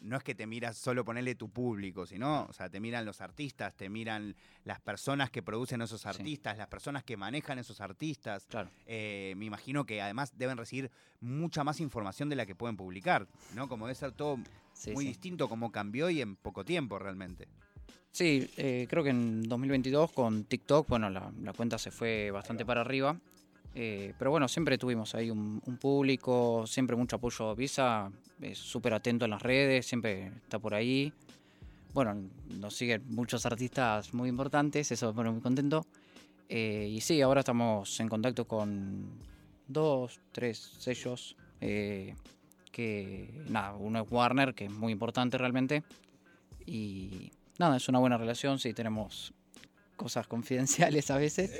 no 0.00 0.16
es 0.16 0.22
que 0.22 0.34
te 0.34 0.46
miras 0.46 0.76
solo 0.76 1.04
ponerle 1.04 1.34
tu 1.34 1.48
público, 1.50 2.06
sino, 2.06 2.44
o 2.48 2.52
sea, 2.52 2.68
te 2.68 2.80
miran 2.80 3.04
los 3.04 3.20
artistas, 3.20 3.74
te 3.76 3.88
miran 3.88 4.34
las 4.64 4.80
personas 4.80 5.30
que 5.30 5.42
producen 5.42 5.82
esos 5.82 6.06
artistas, 6.06 6.58
las 6.58 6.68
personas 6.68 7.04
que 7.04 7.16
manejan 7.16 7.58
esos 7.58 7.80
artistas. 7.80 8.46
Claro. 8.46 8.68
Eh, 8.86 9.34
me 9.36 9.44
imagino 9.46 9.84
que 9.86 10.00
además 10.02 10.32
deben 10.36 10.56
recibir 10.56 10.90
mucha 11.20 11.64
más 11.64 11.80
información 11.80 12.28
de 12.28 12.36
la 12.36 12.46
que 12.46 12.54
pueden 12.54 12.76
publicar, 12.76 13.26
¿no? 13.54 13.68
Como 13.68 13.86
debe 13.86 13.94
ser 13.94 14.12
todo 14.12 14.38
Sí, 14.72 14.92
muy 14.92 15.04
sí. 15.04 15.08
distinto 15.08 15.48
como 15.48 15.72
cambió 15.72 16.08
y 16.08 16.20
en 16.20 16.36
poco 16.36 16.64
tiempo 16.64 16.98
realmente. 16.98 17.48
Sí, 18.12 18.48
eh, 18.56 18.86
creo 18.88 19.02
que 19.04 19.10
en 19.10 19.42
2022 19.42 20.12
con 20.12 20.44
TikTok, 20.44 20.88
bueno, 20.88 21.10
la, 21.10 21.32
la 21.42 21.52
cuenta 21.52 21.78
se 21.78 21.90
fue 21.90 22.30
bastante 22.30 22.64
para 22.64 22.80
arriba. 22.80 23.18
Eh, 23.74 24.14
pero 24.18 24.30
bueno, 24.30 24.48
siempre 24.48 24.78
tuvimos 24.78 25.14
ahí 25.14 25.30
un, 25.30 25.60
un 25.64 25.76
público, 25.76 26.66
siempre 26.66 26.96
mucho 26.96 27.16
apoyo. 27.16 27.54
Visa 27.54 28.10
es 28.40 28.58
súper 28.58 28.94
atento 28.94 29.24
en 29.24 29.30
las 29.32 29.42
redes, 29.42 29.86
siempre 29.86 30.32
está 30.42 30.58
por 30.58 30.74
ahí. 30.74 31.12
Bueno, 31.92 32.14
nos 32.58 32.74
siguen 32.74 33.02
muchos 33.08 33.46
artistas 33.46 34.12
muy 34.14 34.28
importantes, 34.28 34.90
eso 34.92 35.08
me 35.08 35.14
pone 35.14 35.30
muy 35.30 35.40
contento. 35.40 35.86
Eh, 36.48 36.88
y 36.90 37.00
sí, 37.00 37.20
ahora 37.20 37.40
estamos 37.40 37.98
en 38.00 38.08
contacto 38.08 38.46
con 38.46 39.10
dos, 39.66 40.20
tres 40.32 40.58
sellos. 40.78 41.36
eh, 41.60 42.14
que 42.78 43.42
nada, 43.48 43.74
uno 43.74 44.02
es 44.02 44.06
Warner, 44.08 44.54
que 44.54 44.66
es 44.66 44.70
muy 44.70 44.92
importante 44.92 45.36
realmente. 45.36 45.82
Y 46.64 47.32
nada, 47.58 47.76
es 47.76 47.88
una 47.88 47.98
buena 47.98 48.16
relación, 48.18 48.60
sí, 48.60 48.72
tenemos 48.72 49.34
cosas 49.96 50.26
confidenciales 50.28 51.10
a 51.10 51.18
veces. 51.18 51.50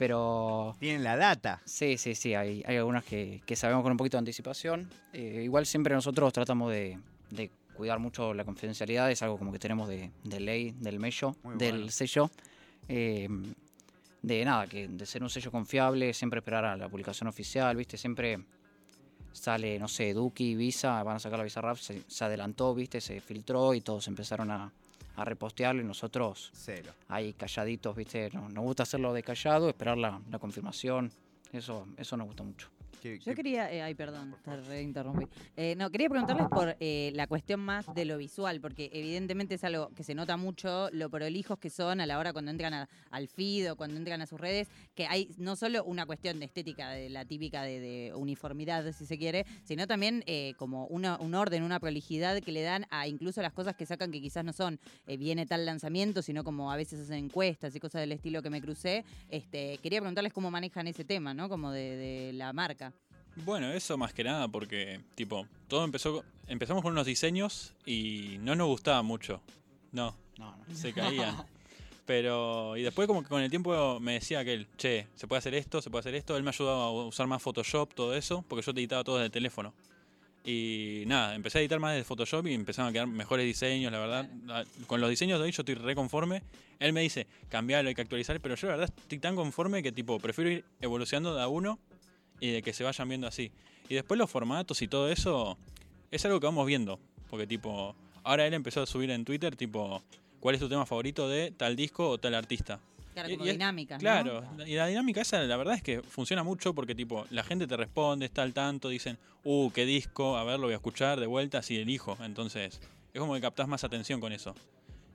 Pero 0.00 0.74
Tienen 0.80 1.04
la 1.04 1.14
data. 1.16 1.60
sí, 1.66 1.98
sí, 1.98 2.14
sí, 2.14 2.34
hay, 2.34 2.62
hay 2.66 2.76
algunas 2.78 3.04
que, 3.04 3.42
que 3.44 3.54
sabemos 3.54 3.82
con 3.82 3.92
un 3.92 3.98
poquito 3.98 4.16
de 4.16 4.20
anticipación. 4.20 4.90
Eh, 5.12 5.42
igual 5.44 5.66
siempre 5.66 5.94
nosotros 5.94 6.32
tratamos 6.32 6.72
de, 6.72 6.98
de 7.30 7.50
cuidar 7.74 7.98
mucho 7.98 8.32
la 8.32 8.44
confidencialidad, 8.46 9.10
es 9.10 9.20
algo 9.22 9.36
como 9.38 9.52
que 9.52 9.58
tenemos 9.58 9.88
de, 9.90 10.10
de 10.24 10.40
ley, 10.40 10.70
del 10.72 10.98
mello, 10.98 11.36
Muy 11.42 11.56
del 11.58 11.76
bueno. 11.76 11.90
sello. 11.90 12.30
eh, 12.88 13.28
de 14.22 14.44
nada, 14.44 14.66
que 14.66 14.88
de 14.88 15.06
ser 15.06 15.22
un 15.22 15.30
sello 15.30 15.50
confiable, 15.50 16.12
siempre 16.14 16.38
esperar 16.40 16.64
a 16.64 16.76
la 16.76 16.88
publicación 16.88 17.28
oficial, 17.28 17.76
¿viste? 17.76 17.96
Siempre 17.96 18.38
sale, 19.32 19.78
no 19.78 19.86
sé, 19.88 20.12
Duki, 20.14 20.54
Visa, 20.56 21.02
van 21.02 21.16
a 21.16 21.18
sacar 21.18 21.38
la 21.38 21.44
Visa 21.44 21.60
Rap, 21.60 21.76
se, 21.76 22.02
se 22.06 22.24
adelantó, 22.24 22.74
¿viste? 22.74 23.00
Se 23.00 23.20
filtró 23.20 23.74
y 23.74 23.80
todos 23.80 24.08
empezaron 24.08 24.50
a, 24.50 24.72
a 25.20 25.24
repostearlo 25.24 25.82
y 25.82 25.84
nosotros 25.84 26.50
Cero. 26.54 26.92
ahí 27.08 27.32
calladitos, 27.34 27.94
¿viste? 27.94 28.30
No- 28.32 28.48
Nos 28.48 28.64
gusta 28.64 28.82
hacerlo 28.84 29.12
de 29.12 29.22
callado, 29.22 29.68
esperar 29.68 29.98
la, 29.98 30.20
la 30.30 30.38
confirmación. 30.38 31.10
Eso, 31.52 31.86
eso 31.96 32.16
nos 32.16 32.26
gusta 32.28 32.42
mucho. 32.42 32.68
Qué- 33.00 33.18
Yo 33.18 33.24
qué- 33.24 33.34
quería, 33.34 33.72
eh, 33.72 33.82
ay, 33.82 33.94
perdón, 33.94 34.36
te 34.44 34.56
reinterrumpí. 34.56 35.26
Eh, 35.56 35.74
no, 35.76 35.90
quería 35.90 36.08
preguntarles 36.08 36.46
por 36.48 36.76
eh, 36.80 37.12
la 37.14 37.26
cuestión 37.26 37.60
más 37.60 37.86
de 37.94 38.04
lo 38.04 38.18
visual, 38.18 38.60
porque 38.60 38.90
evidentemente 38.92 39.54
es 39.54 39.64
algo 39.64 39.88
que 39.94 40.04
se 40.04 40.14
nota 40.14 40.36
mucho, 40.36 40.88
lo 40.92 41.08
prolijos 41.10 41.58
que 41.58 41.70
son 41.70 42.00
a 42.00 42.06
la 42.06 42.18
hora 42.18 42.32
cuando 42.32 42.50
entran 42.50 42.74
a- 42.74 42.88
al 43.10 43.28
feed 43.28 43.72
o 43.72 43.76
cuando 43.76 43.96
entran 43.96 44.20
a 44.22 44.26
sus 44.26 44.38
redes, 44.40 44.68
que 44.94 45.06
hay 45.06 45.28
no 45.38 45.56
solo 45.56 45.82
una 45.84 46.04
cuestión 46.06 46.38
de 46.38 46.44
estética, 46.46 46.90
de 46.90 47.08
la 47.10 47.24
típica 47.24 47.62
de, 47.62 47.80
de 47.80 48.14
uniformidad, 48.14 48.90
si 48.92 49.06
se 49.06 49.18
quiere, 49.18 49.46
sino 49.64 49.86
también 49.86 50.22
eh, 50.26 50.54
como 50.58 50.86
una- 50.86 51.16
un 51.18 51.34
orden, 51.34 51.62
una 51.62 51.80
prolijidad 51.80 52.40
que 52.40 52.52
le 52.52 52.62
dan 52.62 52.86
a 52.90 53.06
incluso 53.08 53.40
las 53.42 53.52
cosas 53.52 53.74
que 53.76 53.86
sacan 53.86 54.10
que 54.12 54.20
quizás 54.20 54.44
no 54.44 54.52
son, 54.52 54.78
eh, 55.06 55.16
viene 55.16 55.46
tal 55.46 55.64
lanzamiento, 55.64 56.22
sino 56.22 56.44
como 56.44 56.70
a 56.70 56.76
veces 56.76 57.00
hacen 57.00 57.24
encuestas 57.24 57.74
y 57.74 57.80
cosas 57.80 58.00
del 58.02 58.12
estilo 58.12 58.42
que 58.42 58.50
me 58.50 58.60
crucé. 58.60 59.04
Este, 59.30 59.78
quería 59.82 60.00
preguntarles 60.00 60.32
cómo 60.32 60.50
manejan 60.50 60.86
ese 60.86 61.04
tema, 61.04 61.32
¿no? 61.34 61.48
Como 61.48 61.70
de, 61.72 61.96
de 61.96 62.32
la 62.34 62.52
marca. 62.52 62.89
Bueno, 63.36 63.72
eso 63.72 63.96
más 63.96 64.12
que 64.12 64.24
nada 64.24 64.48
porque, 64.48 65.00
tipo, 65.14 65.46
todo 65.68 65.84
empezó. 65.84 66.24
Empezamos 66.46 66.82
con 66.82 66.92
unos 66.92 67.06
diseños 67.06 67.74
y 67.86 68.36
no 68.40 68.54
nos 68.54 68.66
gustaba 68.66 69.02
mucho. 69.02 69.40
No, 69.92 70.14
No, 70.38 70.56
no. 70.56 70.74
se 70.74 70.92
caían. 70.92 71.36
Pero, 72.06 72.76
y 72.76 72.82
después 72.82 73.06
como 73.06 73.22
que 73.22 73.28
con 73.28 73.40
el 73.40 73.50
tiempo 73.50 74.00
me 74.00 74.14
decía 74.14 74.44
que 74.44 74.54
él, 74.54 74.66
che, 74.76 75.06
se 75.14 75.28
puede 75.28 75.38
hacer 75.38 75.54
esto, 75.54 75.80
se 75.80 75.90
puede 75.90 76.00
hacer 76.00 76.14
esto. 76.16 76.36
Él 76.36 76.42
me 76.42 76.50
ayudaba 76.50 76.86
a 76.86 76.90
usar 76.90 77.28
más 77.28 77.40
Photoshop, 77.40 77.94
todo 77.94 78.14
eso, 78.16 78.44
porque 78.48 78.66
yo 78.66 78.74
te 78.74 78.80
editaba 78.80 79.04
todo 79.04 79.16
desde 79.16 79.26
el 79.26 79.32
teléfono. 79.32 79.72
Y 80.44 81.04
nada, 81.06 81.34
empecé 81.36 81.58
a 81.58 81.60
editar 81.60 81.78
más 81.78 81.92
desde 81.92 82.04
Photoshop 82.04 82.46
y 82.48 82.54
empezaron 82.54 82.88
a 82.88 82.92
quedar 82.92 83.06
mejores 83.06 83.46
diseños, 83.46 83.92
la 83.92 83.98
verdad. 83.98 84.28
Ah, 84.48 84.64
Con 84.88 85.00
los 85.00 85.08
diseños 85.10 85.38
de 85.38 85.44
hoy 85.44 85.52
yo 85.52 85.60
estoy 85.62 85.74
re 85.76 85.94
conforme. 85.94 86.42
Él 86.80 86.92
me 86.92 87.02
dice, 87.02 87.26
cambiarlo, 87.48 87.88
hay 87.90 87.94
que 87.94 88.00
actualizar, 88.02 88.40
pero 88.40 88.56
yo 88.56 88.66
la 88.68 88.76
verdad 88.76 88.92
estoy 89.02 89.18
tan 89.18 89.36
conforme 89.36 89.82
que 89.82 89.92
tipo, 89.92 90.18
prefiero 90.18 90.50
ir 90.50 90.64
evolucionando 90.80 91.34
de 91.36 91.42
a 91.42 91.48
uno 91.48 91.78
y 92.40 92.50
de 92.50 92.62
que 92.62 92.72
se 92.72 92.84
vayan 92.84 93.08
viendo 93.08 93.26
así. 93.26 93.50
Y 93.88 93.94
después 93.94 94.18
los 94.18 94.30
formatos 94.30 94.80
y 94.82 94.88
todo 94.88 95.10
eso 95.10 95.58
es 96.10 96.24
algo 96.24 96.40
que 96.40 96.46
vamos 96.46 96.66
viendo. 96.66 96.98
Porque 97.28 97.46
tipo, 97.46 97.94
ahora 98.24 98.46
él 98.46 98.54
empezó 98.54 98.82
a 98.82 98.86
subir 98.86 99.10
en 99.10 99.24
Twitter, 99.24 99.54
tipo, 99.56 100.02
¿cuál 100.40 100.54
es 100.54 100.60
tu 100.60 100.68
tema 100.68 100.86
favorito 100.86 101.28
de 101.28 101.50
tal 101.52 101.76
disco 101.76 102.08
o 102.08 102.18
tal 102.18 102.34
artista? 102.34 102.80
Claro, 103.14 103.28
Y- 103.28 103.32
como 103.34 103.46
y 103.46 103.48
es- 103.50 103.54
dinámica. 103.54 103.94
¿no? 103.96 104.00
Claro, 104.00 104.44
y 104.66 104.74
la 104.74 104.86
dinámica 104.86 105.20
esa 105.20 105.42
la 105.42 105.56
verdad 105.56 105.74
es 105.74 105.82
que 105.82 106.00
funciona 106.02 106.42
mucho 106.44 106.74
porque 106.74 106.94
tipo, 106.94 107.26
la 107.30 107.42
gente 107.42 107.66
te 107.66 107.76
responde, 107.76 108.26
está 108.26 108.42
al 108.42 108.54
tanto, 108.54 108.88
dicen, 108.88 109.18
uh, 109.44 109.70
qué 109.72 109.84
disco, 109.84 110.36
a 110.36 110.44
ver, 110.44 110.58
lo 110.58 110.66
voy 110.66 110.72
a 110.74 110.76
escuchar 110.76 111.18
de 111.20 111.26
vuelta, 111.26 111.58
así 111.58 111.76
elijo. 111.76 112.16
Entonces, 112.22 112.80
es 113.12 113.20
como 113.20 113.34
que 113.34 113.40
captás 113.40 113.66
más 113.68 113.82
atención 113.84 114.20
con 114.20 114.32
eso. 114.32 114.54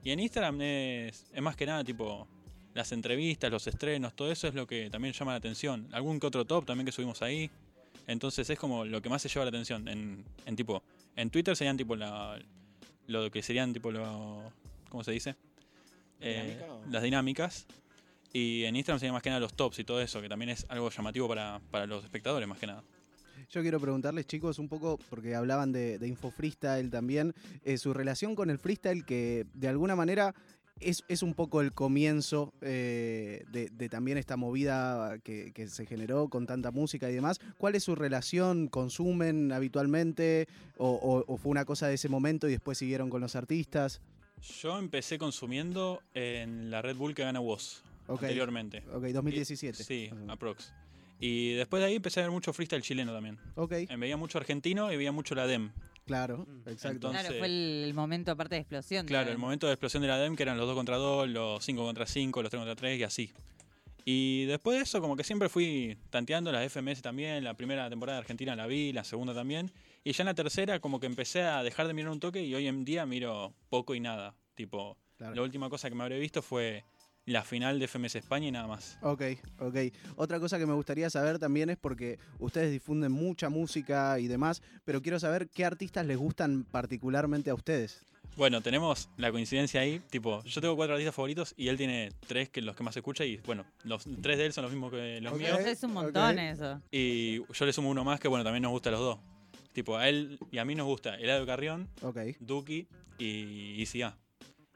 Y 0.04 0.10
en 0.10 0.20
Instagram 0.20 0.60
es, 0.60 1.24
es 1.32 1.42
más 1.42 1.56
que 1.56 1.66
nada 1.66 1.82
tipo 1.82 2.28
las 2.76 2.92
entrevistas, 2.92 3.50
los 3.50 3.66
estrenos, 3.66 4.14
todo 4.14 4.30
eso 4.30 4.46
es 4.46 4.54
lo 4.54 4.66
que 4.66 4.90
también 4.90 5.14
llama 5.14 5.32
la 5.32 5.38
atención. 5.38 5.88
Algún 5.92 6.20
que 6.20 6.26
otro 6.26 6.44
top 6.44 6.66
también 6.66 6.84
que 6.84 6.92
subimos 6.92 7.22
ahí. 7.22 7.50
Entonces 8.06 8.48
es 8.50 8.58
como 8.58 8.84
lo 8.84 9.00
que 9.00 9.08
más 9.08 9.22
se 9.22 9.28
lleva 9.28 9.46
la 9.46 9.48
atención. 9.48 9.88
En, 9.88 10.24
en 10.44 10.56
tipo, 10.56 10.82
en 11.16 11.30
Twitter 11.30 11.56
serían 11.56 11.78
tipo 11.78 11.96
la, 11.96 12.38
lo 13.06 13.30
que 13.30 13.42
serían 13.42 13.72
tipo 13.72 13.90
lo, 13.90 14.52
¿cómo 14.90 15.02
se 15.02 15.10
dice? 15.10 15.36
Eh, 16.20 16.60
las 16.90 17.02
dinámicas. 17.02 17.66
Y 18.32 18.64
en 18.64 18.76
Instagram 18.76 19.00
serían 19.00 19.14
más 19.14 19.22
que 19.22 19.30
nada 19.30 19.40
los 19.40 19.54
tops 19.54 19.78
y 19.78 19.84
todo 19.84 20.02
eso, 20.02 20.20
que 20.20 20.28
también 20.28 20.50
es 20.50 20.66
algo 20.68 20.90
llamativo 20.90 21.26
para, 21.26 21.60
para 21.70 21.86
los 21.86 22.04
espectadores 22.04 22.46
más 22.46 22.58
que 22.58 22.66
nada. 22.66 22.84
Yo 23.50 23.62
quiero 23.62 23.78
preguntarles, 23.80 24.26
chicos, 24.26 24.58
un 24.58 24.68
poco, 24.68 24.98
porque 25.08 25.34
hablaban 25.34 25.72
de, 25.72 25.98
de 25.98 26.08
Info 26.08 26.30
Freestyle 26.30 26.90
también, 26.90 27.32
eh, 27.64 27.78
su 27.78 27.94
relación 27.94 28.34
con 28.34 28.50
el 28.50 28.58
freestyle 28.58 29.04
que 29.04 29.46
de 29.54 29.68
alguna 29.68 29.94
manera 29.94 30.34
es, 30.80 31.04
es 31.08 31.22
un 31.22 31.34
poco 31.34 31.60
el 31.60 31.72
comienzo 31.72 32.52
eh, 32.60 33.44
de, 33.50 33.68
de 33.70 33.88
también 33.88 34.18
esta 34.18 34.36
movida 34.36 35.18
que, 35.24 35.52
que 35.52 35.68
se 35.68 35.86
generó 35.86 36.28
con 36.28 36.46
tanta 36.46 36.70
música 36.70 37.10
y 37.10 37.14
demás. 37.14 37.40
¿Cuál 37.58 37.74
es 37.74 37.84
su 37.84 37.94
relación? 37.94 38.68
¿Consumen 38.68 39.52
habitualmente? 39.52 40.48
¿O, 40.76 40.90
o- 40.90 41.24
o 41.32 41.36
fue 41.36 41.50
una 41.50 41.64
cosa 41.64 41.88
de 41.88 41.94
ese 41.94 42.08
momento 42.08 42.48
y 42.48 42.52
después 42.52 42.78
siguieron 42.78 43.08
con 43.10 43.20
los 43.20 43.36
artistas? 43.36 44.00
Yo 44.60 44.78
empecé 44.78 45.18
consumiendo 45.18 46.02
en 46.14 46.70
la 46.70 46.82
Red 46.82 46.96
Bull 46.96 47.14
que 47.14 47.22
gana 47.22 47.40
Woz 47.40 47.82
Ok, 48.08 48.22
anteriormente. 48.22 48.82
ok, 48.92 49.04
2017. 49.06 49.82
Sí, 49.82 50.04
más 50.10 50.12
o 50.12 50.14
menos. 50.20 50.34
aprox. 50.34 50.72
Y 51.18 51.54
después 51.54 51.80
de 51.80 51.86
ahí 51.88 51.94
empecé 51.96 52.20
a 52.20 52.24
ver 52.24 52.30
mucho 52.30 52.52
freestyle 52.52 52.82
chileno 52.82 53.12
también. 53.14 53.38
Ok, 53.54 53.72
Veía 53.98 54.18
mucho 54.18 54.36
argentino 54.38 54.92
y 54.92 54.96
veía 54.98 55.12
mucho 55.12 55.34
la 55.34 55.46
DEM. 55.46 55.70
Claro, 56.06 56.46
Mm. 56.48 56.68
exacto. 56.68 56.88
Entonces- 57.08 57.22
Claro, 57.22 57.38
fue 57.38 57.46
el, 57.46 57.82
el 57.84 57.94
momento 57.94 58.30
aparte 58.32 58.54
de 58.54 58.60
explosión. 58.62 59.06
Claro, 59.06 59.30
el 59.30 59.38
momento 59.38 59.66
de 59.66 59.74
explosión 59.74 60.00
de 60.02 60.08
la 60.08 60.16
DEM, 60.18 60.36
que 60.36 60.42
eran 60.44 60.56
los 60.56 60.66
2 60.66 60.74
contra 60.74 60.96
2, 60.96 61.28
los 61.28 61.62
5 61.64 61.84
contra 61.84 62.06
5, 62.06 62.42
los 62.42 62.50
3 62.50 62.60
contra 62.60 62.76
3 62.76 62.98
y 62.98 63.02
así. 63.02 63.32
Y 64.04 64.44
después 64.44 64.76
de 64.76 64.84
eso, 64.84 65.00
como 65.00 65.16
que 65.16 65.24
siempre 65.24 65.48
fui 65.48 65.98
tanteando 66.10 66.52
las 66.52 66.62
FMS 66.72 67.02
también. 67.02 67.42
La 67.42 67.54
primera 67.54 67.90
temporada 67.90 68.18
de 68.18 68.20
Argentina 68.20 68.54
la 68.54 68.66
vi, 68.68 68.92
la 68.92 69.02
segunda 69.02 69.34
también. 69.34 69.72
Y 70.04 70.12
ya 70.12 70.22
en 70.22 70.26
la 70.26 70.34
tercera, 70.34 70.78
como 70.78 71.00
que 71.00 71.06
empecé 71.06 71.42
a 71.42 71.62
dejar 71.64 71.88
de 71.88 71.94
mirar 71.94 72.12
un 72.12 72.20
toque 72.20 72.40
y 72.44 72.54
hoy 72.54 72.68
en 72.68 72.84
día 72.84 73.04
miro 73.04 73.52
poco 73.68 73.96
y 73.96 74.00
nada. 74.00 74.34
Tipo, 74.54 74.96
Claro. 75.18 75.34
la 75.34 75.42
última 75.42 75.68
cosa 75.68 75.88
que 75.88 75.96
me 75.96 76.04
habré 76.04 76.20
visto 76.20 76.40
fue 76.40 76.84
la 77.26 77.42
final 77.42 77.78
de 77.78 77.88
FMS 77.88 78.14
España 78.16 78.46
y 78.48 78.52
nada 78.52 78.66
más. 78.68 78.98
Ok, 79.02 79.22
ok. 79.58 79.76
Otra 80.16 80.38
cosa 80.40 80.58
que 80.58 80.66
me 80.66 80.72
gustaría 80.74 81.10
saber 81.10 81.38
también 81.38 81.68
es 81.70 81.76
porque 81.76 82.18
ustedes 82.38 82.70
difunden 82.70 83.12
mucha 83.12 83.48
música 83.48 84.18
y 84.20 84.28
demás, 84.28 84.62
pero 84.84 85.02
quiero 85.02 85.18
saber 85.18 85.48
qué 85.48 85.64
artistas 85.64 86.06
les 86.06 86.16
gustan 86.16 86.64
particularmente 86.64 87.50
a 87.50 87.54
ustedes. 87.54 88.06
Bueno, 88.36 88.60
tenemos 88.60 89.08
la 89.16 89.30
coincidencia 89.32 89.80
ahí, 89.80 90.00
tipo, 90.10 90.42
yo 90.44 90.60
tengo 90.60 90.76
cuatro 90.76 90.94
artistas 90.94 91.14
favoritos 91.14 91.54
y 91.56 91.68
él 91.68 91.76
tiene 91.76 92.12
tres 92.26 92.48
que 92.50 92.60
los 92.62 92.76
que 92.76 92.82
más 92.84 92.96
escucha 92.96 93.24
y 93.24 93.38
bueno, 93.38 93.64
los 93.82 94.04
tres 94.20 94.36
de 94.38 94.46
él 94.46 94.52
son 94.52 94.62
los 94.62 94.72
mismos 94.72 94.92
que 94.92 95.20
los 95.20 95.32
Ok. 95.32 95.38
míos. 95.38 95.58
Es 95.66 95.82
un 95.82 95.94
montón 95.94 96.38
eso. 96.38 96.80
Y 96.90 97.38
yo 97.52 97.66
le 97.66 97.72
sumo 97.72 97.90
uno 97.90 98.04
más 98.04 98.20
que 98.20 98.28
bueno, 98.28 98.44
también 98.44 98.62
nos 98.62 98.72
gusta 98.72 98.90
a 98.90 98.92
los 98.92 99.00
dos. 99.00 99.18
Tipo, 99.72 99.96
a 99.96 100.08
él 100.08 100.38
y 100.52 100.58
a 100.58 100.64
mí 100.64 100.74
nos 100.74 100.86
gusta 100.86 101.16
Eladio 101.16 101.44
Carrión, 101.46 101.88
Ok, 102.02 102.18
Duki 102.40 102.86
y 103.18 103.82
ICA. 103.82 104.16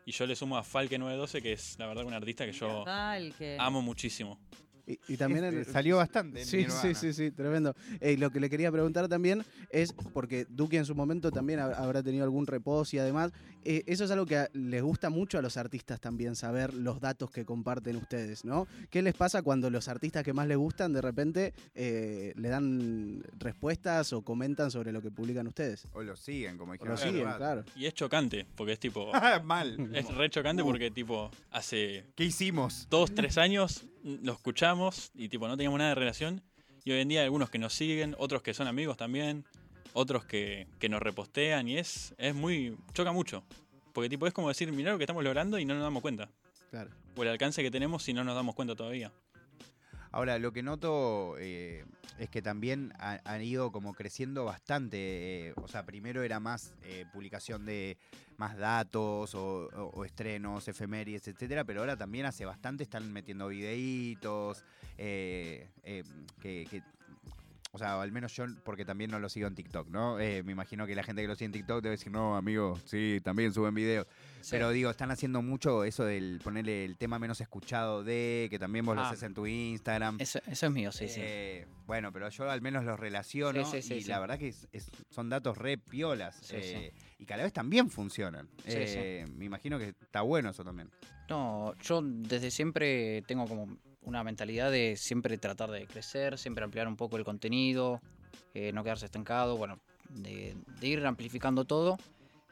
Y 0.06 0.12
yo 0.12 0.26
le 0.26 0.34
sumo 0.34 0.56
a 0.56 0.62
Falke 0.62 0.98
912, 0.98 1.42
que 1.42 1.52
es 1.52 1.78
la 1.78 1.86
verdad 1.86 2.04
un 2.04 2.14
artista 2.14 2.46
que 2.46 2.52
yo 2.52 2.84
amo 3.58 3.82
muchísimo. 3.82 4.38
Y, 4.92 5.12
y 5.12 5.16
también... 5.16 5.44
Este, 5.44 5.72
salió 5.72 5.96
bastante. 5.98 6.44
Sí, 6.44 6.66
sí, 6.68 6.94
sí, 6.94 7.12
sí, 7.12 7.30
tremendo. 7.30 7.74
Eh, 8.00 8.16
lo 8.16 8.30
que 8.30 8.40
le 8.40 8.48
quería 8.50 8.70
preguntar 8.72 9.08
también 9.08 9.44
es, 9.70 9.92
porque 9.92 10.46
Duki 10.48 10.76
en 10.76 10.84
su 10.84 10.94
momento 10.94 11.30
también 11.30 11.60
ha- 11.60 11.66
habrá 11.66 12.02
tenido 12.02 12.24
algún 12.24 12.46
reposo 12.46 12.96
y 12.96 12.98
además, 12.98 13.32
eh, 13.64 13.82
eso 13.86 14.04
es 14.04 14.10
algo 14.10 14.26
que 14.26 14.36
a- 14.38 14.48
les 14.52 14.82
gusta 14.82 15.10
mucho 15.10 15.38
a 15.38 15.42
los 15.42 15.56
artistas 15.56 16.00
también, 16.00 16.34
saber 16.36 16.74
los 16.74 17.00
datos 17.00 17.30
que 17.30 17.44
comparten 17.44 17.96
ustedes, 17.96 18.44
¿no? 18.44 18.66
¿Qué 18.90 19.02
les 19.02 19.14
pasa 19.14 19.42
cuando 19.42 19.70
los 19.70 19.88
artistas 19.88 20.22
que 20.24 20.32
más 20.32 20.46
les 20.46 20.56
gustan 20.56 20.92
de 20.92 21.00
repente 21.02 21.52
eh, 21.74 22.32
le 22.36 22.48
dan 22.48 23.22
respuestas 23.38 24.12
o 24.12 24.22
comentan 24.22 24.70
sobre 24.70 24.92
lo 24.92 25.02
que 25.02 25.10
publican 25.10 25.46
ustedes? 25.46 25.86
O 25.92 26.02
lo 26.02 26.16
siguen, 26.16 26.56
como 26.58 26.72
O 26.72 26.74
dijeron. 26.74 26.92
lo 26.94 26.98
siguen, 26.98 27.28
claro. 27.36 27.64
Y 27.76 27.86
es 27.86 27.94
chocante, 27.94 28.46
porque 28.56 28.72
es 28.72 28.78
tipo. 28.80 29.10
Mal. 29.44 29.90
Es 29.94 30.06
re 30.14 30.30
chocante 30.30 30.62
porque, 30.62 30.90
tipo, 30.90 31.30
hace 31.50 32.04
¿Qué 32.14 32.24
hicimos? 32.24 32.86
dos, 32.90 33.14
tres 33.14 33.38
años 33.38 33.84
lo 34.02 34.32
escuchamos 34.32 35.10
y, 35.14 35.28
tipo, 35.28 35.48
no 35.48 35.56
teníamos 35.56 35.78
nada 35.78 35.90
de 35.90 35.94
relación. 35.96 36.42
Y 36.84 36.92
hoy 36.92 37.00
en 37.00 37.08
día 37.08 37.20
hay 37.20 37.24
algunos 37.24 37.50
que 37.50 37.58
nos 37.58 37.74
siguen, 37.74 38.14
otros 38.18 38.42
que 38.42 38.54
son 38.54 38.66
amigos 38.66 38.96
también, 38.96 39.44
otros 39.92 40.24
que, 40.24 40.66
que 40.78 40.88
nos 40.88 41.02
repostean 41.02 41.68
y 41.68 41.78
es, 41.78 42.14
es 42.18 42.34
muy. 42.34 42.76
choca 42.94 43.12
mucho. 43.12 43.44
Porque, 43.92 44.08
tipo, 44.08 44.26
es 44.26 44.32
como 44.32 44.48
decir, 44.48 44.72
mirá 44.72 44.92
lo 44.92 44.98
que 44.98 45.04
estamos 45.04 45.24
logrando 45.24 45.58
y 45.58 45.64
no 45.64 45.74
nos 45.74 45.82
damos 45.82 46.02
cuenta. 46.02 46.28
Claro. 46.70 46.90
O 47.16 47.22
el 47.22 47.28
alcance 47.28 47.62
que 47.62 47.70
tenemos 47.70 48.02
si 48.02 48.12
no 48.14 48.24
nos 48.24 48.34
damos 48.34 48.54
cuenta 48.54 48.74
todavía. 48.74 49.12
Ahora, 50.12 50.38
lo 50.38 50.52
que 50.52 50.62
noto 50.62 51.36
eh, 51.38 51.84
es 52.18 52.28
que 52.30 52.42
también 52.42 52.92
ha- 52.98 53.20
han 53.24 53.42
ido 53.42 53.70
como 53.70 53.94
creciendo 53.94 54.44
bastante. 54.44 55.48
eh, 55.48 55.52
o 55.56 55.68
sea, 55.68 55.84
primero 55.86 56.22
era 56.22 56.40
más 56.40 56.74
eh, 56.82 57.04
publicación 57.12 57.64
de 57.64 57.96
más 58.36 58.56
datos 58.56 59.34
o, 59.34 59.68
o- 59.68 60.04
estrenos, 60.04 60.66
efemérides, 60.66 61.28
etcétera, 61.28 61.64
pero 61.64 61.80
ahora 61.80 61.96
también 61.96 62.26
hace 62.26 62.44
bastante 62.44 62.82
están 62.82 63.12
metiendo 63.12 63.48
videitos, 63.48 64.64
eh, 64.98 65.68
eh, 65.84 66.02
que, 66.40 66.66
sea, 67.80 68.00
al 68.00 68.12
menos 68.12 68.34
yo, 68.36 68.44
porque 68.64 68.84
también 68.84 69.10
no 69.10 69.18
lo 69.18 69.28
sigo 69.28 69.48
en 69.48 69.54
TikTok, 69.54 69.88
¿no? 69.88 70.20
Eh, 70.20 70.42
me 70.44 70.52
imagino 70.52 70.86
que 70.86 70.94
la 70.94 71.02
gente 71.02 71.22
que 71.22 71.28
lo 71.28 71.34
sigue 71.34 71.46
en 71.46 71.52
TikTok 71.52 71.82
debe 71.82 71.96
decir, 71.96 72.12
no, 72.12 72.36
amigo, 72.36 72.78
sí, 72.84 73.20
también 73.24 73.52
suben 73.52 73.74
videos. 73.74 74.06
Pero 74.50 74.70
digo, 74.70 74.88
están 74.90 75.10
haciendo 75.10 75.42
mucho 75.42 75.84
eso 75.84 76.04
del 76.04 76.40
ponerle 76.42 76.84
el 76.84 76.96
tema 76.96 77.18
menos 77.18 77.40
escuchado 77.40 78.02
de, 78.04 78.46
que 78.50 78.58
también 78.58 78.86
vos 78.86 78.94
lo 78.96 79.02
Ah. 79.02 79.10
haces 79.10 79.22
en 79.24 79.34
tu 79.34 79.46
Instagram. 79.46 80.16
Eso, 80.20 80.38
eso 80.46 80.66
es 80.66 80.72
mío, 80.72 80.92
sí, 80.92 81.08
sí. 81.08 81.20
Eh, 81.22 81.66
Bueno, 81.86 82.12
pero 82.12 82.28
yo 82.28 82.48
al 82.48 82.60
menos 82.62 82.84
los 82.84 82.98
relaciono 83.00 83.64
Sí, 83.64 83.82
sí, 83.82 83.88
sí, 83.88 83.94
y 83.94 84.04
la 84.04 84.20
verdad 84.20 84.38
que 84.38 84.48
es- 84.48 84.68
es- 84.72 84.90
son 85.10 85.28
datos 85.28 85.58
re 85.58 85.76
piolas 85.76 86.36
Sí, 86.40 86.54
eh, 86.56 86.92
y 87.18 87.26
cada 87.26 87.42
vez 87.42 87.52
también 87.52 87.90
funcionan. 87.90 88.48
Sí, 88.64 88.74
Eh, 88.76 89.26
Me 89.36 89.44
imagino 89.46 89.76
que 89.78 89.88
está 90.00 90.20
bueno 90.22 90.50
eso 90.50 90.62
también. 90.64 90.88
No, 91.28 91.74
yo 91.80 92.00
desde 92.02 92.50
siempre 92.52 93.22
tengo 93.22 93.46
como 93.46 93.76
una 94.02 94.24
mentalidad 94.24 94.70
de 94.70 94.96
siempre 94.96 95.38
tratar 95.38 95.70
de 95.70 95.86
crecer, 95.86 96.38
siempre 96.38 96.64
ampliar 96.64 96.88
un 96.88 96.96
poco 96.96 97.16
el 97.16 97.24
contenido, 97.24 98.00
eh, 98.54 98.72
no 98.72 98.82
quedarse 98.82 99.06
estancado, 99.06 99.56
bueno, 99.56 99.78
de, 100.08 100.56
ir 100.82 101.04
amplificando 101.06 101.64
todo. 101.64 101.98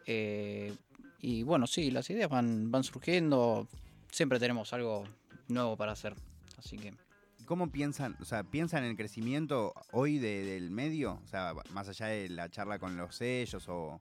eh, 0.07 0.75
y 1.21 1.43
bueno, 1.43 1.67
sí, 1.67 1.91
las 1.91 2.09
ideas 2.11 2.31
van, 2.31 2.71
van 2.71 2.85
surgiendo, 2.85 3.67
siempre 4.13 4.39
tenemos 4.39 4.73
algo 4.73 5.05
nuevo 5.49 5.77
para 5.77 5.93
hacer. 5.93 6.15
Así 6.57 6.77
que 6.77 6.95
¿Y 7.41 7.45
¿Cómo 7.45 7.71
piensan, 7.73 8.17
o 8.21 8.25
sea, 8.25 8.45
piensan 8.45 8.85
en 8.85 8.91
el 8.91 8.97
crecimiento 8.97 9.75
hoy 9.91 10.19
de- 10.19 10.45
del 10.45 10.71
medio? 10.71 11.21
O 11.25 11.27
sea, 11.27 11.55
más 11.73 11.89
allá 11.89 12.07
de 12.07 12.29
la 12.29 12.49
charla 12.51 12.79
con 12.79 12.97
los 12.97 13.17
sellos 13.17 13.69
o, 13.69 14.01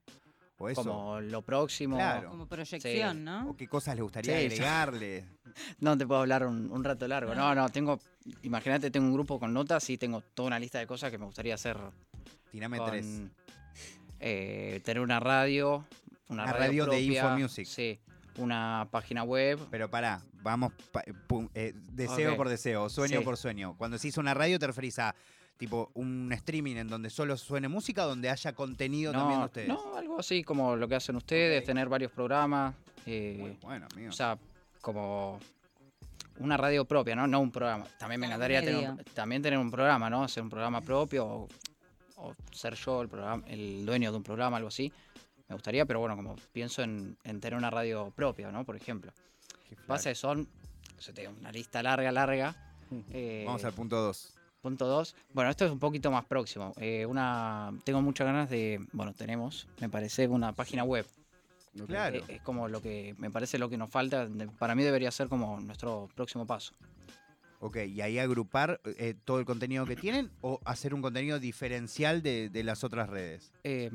o 0.57 0.69
eso. 0.69 0.83
como 0.83 1.19
lo 1.21 1.41
próximo... 1.41 1.97
Claro. 1.97 2.29
Como 2.29 2.47
proyección, 2.47 3.23
¿no? 3.23 3.49
¿O 3.51 3.55
qué 3.57 3.67
cosas 3.67 3.95
les 3.95 4.03
gustaría 4.03 4.37
Sí, 4.39 4.45
agregarle? 4.45 5.25
No 5.79 5.97
te 5.97 6.05
puedo 6.05 6.21
hablar 6.21 6.45
un, 6.45 6.69
un 6.71 6.83
rato 6.83 7.07
largo. 7.07 7.33
No, 7.33 7.55
no, 7.55 7.69
tengo, 7.69 7.99
imagínate, 8.43 8.91
tengo 8.91 9.07
un 9.07 9.13
grupo 9.13 9.39
con 9.39 9.53
notas 9.53 9.89
y 9.89 9.97
tengo 9.97 10.21
toda 10.21 10.47
una 10.47 10.59
lista 10.59 10.77
de 10.79 10.85
cosas 10.85 11.09
que 11.09 11.17
me 11.17 11.25
gustaría 11.25 11.55
hacer 11.55 11.77
Tirame 12.51 12.77
con, 12.77 12.89
tres. 12.91 13.21
eh, 14.19 14.81
tener 14.83 15.01
una 15.01 15.19
radio, 15.19 15.85
una, 16.29 16.43
Una 16.43 16.53
radio 16.53 16.85
de 16.85 16.89
propia, 16.91 17.23
Infomusic. 17.23 17.65
Sí, 17.65 17.99
una 18.37 18.87
página 18.91 19.23
web. 19.23 19.59
Pero 19.71 19.89
pará, 19.89 20.21
vamos, 20.41 20.73
pa- 20.91 21.03
pum, 21.27 21.49
eh, 21.55 21.73
deseo 21.91 22.35
por 22.35 22.49
deseo, 22.49 22.89
sueño 22.89 23.19
Sí. 23.19 23.25
por 23.25 23.37
sueño. 23.37 23.75
Cuando 23.77 23.97
se 23.97 24.07
hizo 24.09 24.21
una 24.21 24.33
radio 24.33 24.59
te 24.59 24.67
referís 24.67 24.99
a 24.99 25.15
tipo 25.57 25.89
un 25.95 26.31
streaming 26.33 26.75
en 26.77 26.87
donde 26.87 27.09
solo 27.09 27.35
suene 27.37 27.67
música 27.67 28.05
o 28.05 28.09
donde 28.09 28.29
haya 28.29 28.53
contenido 28.53 29.11
también 29.11 29.39
de 29.39 29.45
ustedes. 29.45 29.67
no, 29.69 29.95
algo 29.95 30.19
así 30.19 30.43
como 30.43 30.75
lo 30.75 30.87
que 30.87 30.95
hacen 30.95 31.15
ustedes, 31.15 31.61
Ok. 31.61 31.65
tener 31.65 31.89
varios 31.89 32.11
programas. 32.11 32.75
eh, 33.05 33.37
Muy 33.39 33.57
bueno, 33.61 33.87
amigo. 33.93 34.09
o 34.09 34.13
sea, 34.13 34.37
como 34.81 35.39
una 36.39 36.55
radio 36.57 36.85
propia, 36.85 37.15
¿no? 37.15 37.25
No 37.25 37.39
un 37.39 37.51
programa. 37.51 37.85
También 37.97 38.19
me 38.21 38.27
encantaría 38.27 38.61
tener 38.61 38.89
un, 38.89 38.97
también 39.13 39.41
tener 39.41 39.57
un 39.57 39.71
programa, 39.71 40.09
¿no? 40.09 40.23
Hacer 40.23 40.43
un 40.43 40.49
programa 40.49 40.81
propio 40.81 41.25
o, 41.25 41.47
o 42.17 42.35
ser 42.51 42.75
yo 42.75 43.01
el, 43.01 43.09
programa, 43.09 43.43
el 43.47 43.85
dueño 43.85 44.11
de 44.11 44.17
un 44.17 44.23
programa, 44.23 44.57
algo 44.57 44.67
así. 44.69 44.91
Me 45.49 45.55
gustaría, 45.55 45.85
pero 45.85 45.99
bueno, 46.01 46.15
como 46.15 46.35
pienso 46.51 46.83
en, 46.83 47.17
en 47.23 47.39
tener 47.39 47.57
una 47.57 47.69
radio 47.71 48.11
propia, 48.15 48.51
¿no? 48.51 48.63
Por 48.65 48.75
ejemplo. 48.75 49.11
Pasa 49.87 50.09
que 50.09 50.15
son, 50.15 50.47
yo 50.99 51.13
tengo 51.13 51.31
una 51.39 51.51
lista 51.51 51.81
larga, 51.81 52.11
larga. 52.11 52.55
eh, 53.11 53.43
Vamos 53.45 53.63
al 53.63 53.73
punto 53.73 53.95
2. 54.01 54.33
Punto 54.61 54.87
2. 54.87 55.15
Bueno, 55.33 55.49
esto 55.49 55.65
es 55.65 55.71
un 55.71 55.79
poquito 55.79 56.11
más 56.11 56.25
próximo. 56.25 56.73
Eh, 56.77 57.05
una, 57.05 57.71
tengo 57.83 58.01
muchas 58.01 58.25
ganas 58.27 58.49
de, 58.49 58.85
bueno, 58.91 59.13
tenemos, 59.13 59.67
me 59.79 59.89
parece, 59.89 60.27
una 60.27 60.53
página 60.53 60.83
web. 60.83 61.05
Claro. 61.85 62.17
Eh, 62.17 62.23
es 62.27 62.41
como 62.41 62.67
lo 62.67 62.81
que, 62.81 63.15
me 63.17 63.29
parece 63.29 63.59
lo 63.59 63.69
que 63.69 63.77
nos 63.77 63.89
falta. 63.89 64.27
para 64.57 64.75
mí 64.75 64.83
debería 64.83 65.11
ser 65.11 65.27
como 65.27 65.59
nuestro 65.59 66.09
próximo 66.15 66.45
paso. 66.45 66.73
Ok, 67.59 67.77
y 67.87 68.01
ahí 68.01 68.19
agrupar 68.19 68.79
eh, 68.85 69.15
todo 69.25 69.39
el 69.39 69.45
contenido 69.45 69.85
que 69.85 69.95
tienen 69.95 70.29
o 70.41 70.59
hacer 70.63 70.93
un 70.93 71.01
contenido 71.01 71.39
diferencial 71.39 72.21
de, 72.21 72.49
de 72.49 72.63
las 72.63 72.83
otras 72.83 73.09
redes. 73.09 73.51
Eh, 73.63 73.89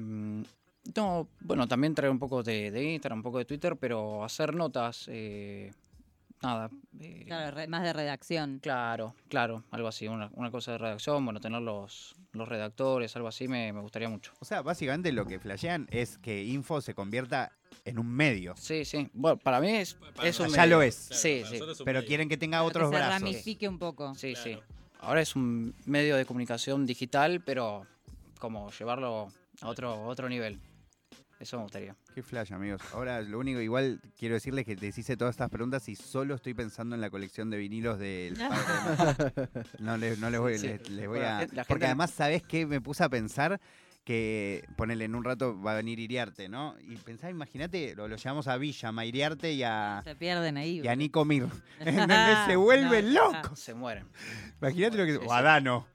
no, 0.97 1.29
bueno, 1.41 1.69
también 1.69 1.95
traer 1.95 2.11
un 2.11 2.19
poco 2.19 2.43
de, 2.43 2.71
de 2.71 2.93
Instagram, 2.95 3.21
un 3.21 3.23
poco 3.23 3.39
de 3.39 3.45
Twitter, 3.45 3.77
pero 3.77 4.25
hacer 4.25 4.55
notas, 4.55 5.07
eh, 5.09 5.71
nada. 6.43 6.71
eh, 7.01 7.25
Claro, 7.27 7.57
re- 7.57 7.69
más 7.69 7.83
de 7.83 7.93
redacción. 7.93 8.59
Claro, 8.63 9.15
claro, 9.29 9.65
algo 9.71 9.89
así, 9.89 10.09
una, 10.09 10.31
una 10.35 10.51
cosa 10.51 10.73
de 10.73 10.79
redacción, 10.79 11.25
bueno, 11.25 11.41
tener 11.41 11.63
los, 11.63 12.15
los 12.33 12.49
redactores, 12.49 13.15
algo 13.17 13.29
así, 13.29 13.49
me, 13.49 13.73
me 13.73 13.81
gustaría 13.81 14.09
mucho. 14.09 14.33
O 14.41 14.45
sea, 14.45 14.63
básicamente 14.63 15.13
lo 15.13 15.27
que 15.27 15.39
flashean 15.39 15.87
es 15.91 16.19
que 16.19 16.45
Info 16.45 16.81
se 16.81 16.95
convierta 16.95 17.53
en 17.85 17.99
un 17.99 18.09
medio. 18.09 18.55
Sí, 18.57 18.85
sí, 18.85 19.09
bueno, 19.15 19.37
para 19.39 19.61
mí 19.61 19.71
es, 19.71 19.95
Para 19.95 20.29
es 20.29 20.39
un 20.41 20.49
Ya 20.49 20.63
medio. 20.63 20.77
lo 20.77 20.83
es. 20.83 20.95
Sí, 20.95 21.43
sí. 21.49 21.59
Pero 21.85 22.05
quieren 22.05 22.29
que 22.29 22.37
tenga 22.37 22.59
Para 22.59 22.69
otros 22.69 22.91
que 22.91 22.97
se 22.97 23.03
brazos. 23.03 23.21
ramifique 23.23 23.69
un 23.69 23.79
poco. 23.79 24.15
Sí, 24.15 24.35
sí. 24.37 24.59
Ahora 25.01 25.21
es 25.21 25.35
un 25.35 25.75
medio 25.87 26.17
de 26.17 26.25
comunicación 26.25 26.87
digital, 26.87 27.41
pero 27.45 27.87
como 28.39 28.71
llevarlo 28.71 29.33
a 29.61 29.69
otro, 29.69 30.05
otro 30.05 30.29
nivel. 30.29 30.61
Eso 31.43 31.57
me 31.57 31.65
gustaría. 31.65 31.97
Qué 32.15 32.23
flash, 32.23 32.53
amigos. 32.53 32.81
Ahora, 32.95 33.21
lo 33.21 33.39
único, 33.41 33.61
igual 33.61 34.01
quiero 34.17 34.35
decirles 34.37 34.65
que 34.65 34.77
les 34.77 34.97
hice 34.97 35.17
todas 35.17 35.33
estas 35.33 35.51
preguntas 35.51 35.89
y 35.89 35.97
solo 35.97 36.37
estoy 36.37 36.55
pensando 36.55 36.95
en 36.95 37.01
la 37.01 37.11
colección 37.11 37.51
de 37.51 37.57
vinilos 37.57 37.99
del 37.99 38.35
padre. 38.49 39.49
No 39.81 39.97
les, 39.97 40.19
no 40.21 40.31
les 40.31 40.39
voy, 40.41 40.57
Sí. 40.59 40.69
les- 40.69 40.89
les 40.89 41.09
voy 41.09 41.19
Bueno, 41.19 41.35
a. 41.35 41.47
la 41.53 41.65
Porque 41.65 41.87
además, 41.87 42.13
¿sabés 42.13 42.45
qué? 42.45 42.65
Me 42.65 42.81
puse 42.81 43.03
a 43.03 43.09
pensar 43.09 43.61
que, 44.05 44.65
ponele, 44.77 45.05
en 45.05 45.15
un 45.17 45.25
rato 45.25 45.61
va 45.61 45.73
a 45.73 45.77
venir 45.77 45.99
Iriarte, 45.99 46.49
¿no? 46.49 46.77
Y 46.81 46.95
pensá, 46.97 47.29
imagínate, 47.29 47.95
lo, 47.97 48.07
lo 48.09 48.17
llevamos 48.17 48.47
a 48.49 48.57
Villa, 48.57 48.93
a 48.97 49.05
Iriarte 49.05 49.53
y 49.53 49.63
a, 49.65 50.01
Se 50.05 50.15
pierden 50.15 50.57
ahí. 50.57 50.81
y 50.81 50.87
a 50.89 50.95
Nico 50.95 51.25
Mir. 51.25 51.47
Se 52.47 52.55
vuelve 52.57 53.03
No, 53.03 53.33
loco. 53.33 53.57
Se 53.57 53.75
mueren. 53.75 54.07
Imagínate 54.61 54.97
lo 54.97 55.07
que. 55.07 55.13
Sí, 55.15 55.19
O 55.27 55.33
a 55.33 55.43
Dano. 55.43 55.87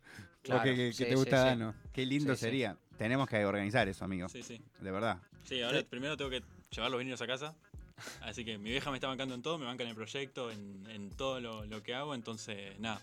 Claro, 0.42 0.60
lo 0.60 0.63
que, 0.66 0.75
que- 0.75 0.88
que 0.88 0.94
sí, 0.94 1.06
te 1.06 1.16
gusta 1.16 1.42
sí. 1.44 1.46
Dano. 1.50 1.74
Qué 1.94 2.06
lindo 2.06 2.34
Sí, 2.36 2.39
sí. 2.39 2.46
sería. 2.46 2.77
Tenemos 2.98 3.27
que 3.30 3.46
organizar 3.46 3.88
eso, 3.88 4.06
amigos. 4.06 4.32
Sí, 4.32 4.44
sí. 4.44 4.62
De 4.80 4.92
verdad. 4.92 5.20
Sí, 5.44 5.62
ahora 5.62 5.82
primero 5.84 6.18
tengo 6.18 6.30
que 6.30 6.44
llevar 6.72 6.92
los 6.92 7.00
vinilos 7.00 7.22
a 7.22 7.27
casa. 7.27 7.56
Así 8.22 8.46
que 8.46 8.58
mi 8.58 8.70
vieja 8.70 8.92
me 8.92 8.98
está 8.98 9.08
bancando 9.08 9.34
en 9.34 9.42
todo, 9.42 9.58
me 9.58 9.66
banca 9.66 9.84
en 9.84 9.89
el 9.89 9.96
proyecto, 9.96 10.51
en, 10.51 10.86
en 10.89 11.10
todo 11.10 11.39
lo, 11.39 11.66
lo 11.66 11.82
que 11.82 11.96
hago. 11.96 12.13
Entonces, 12.13 12.77
nada, 12.80 13.01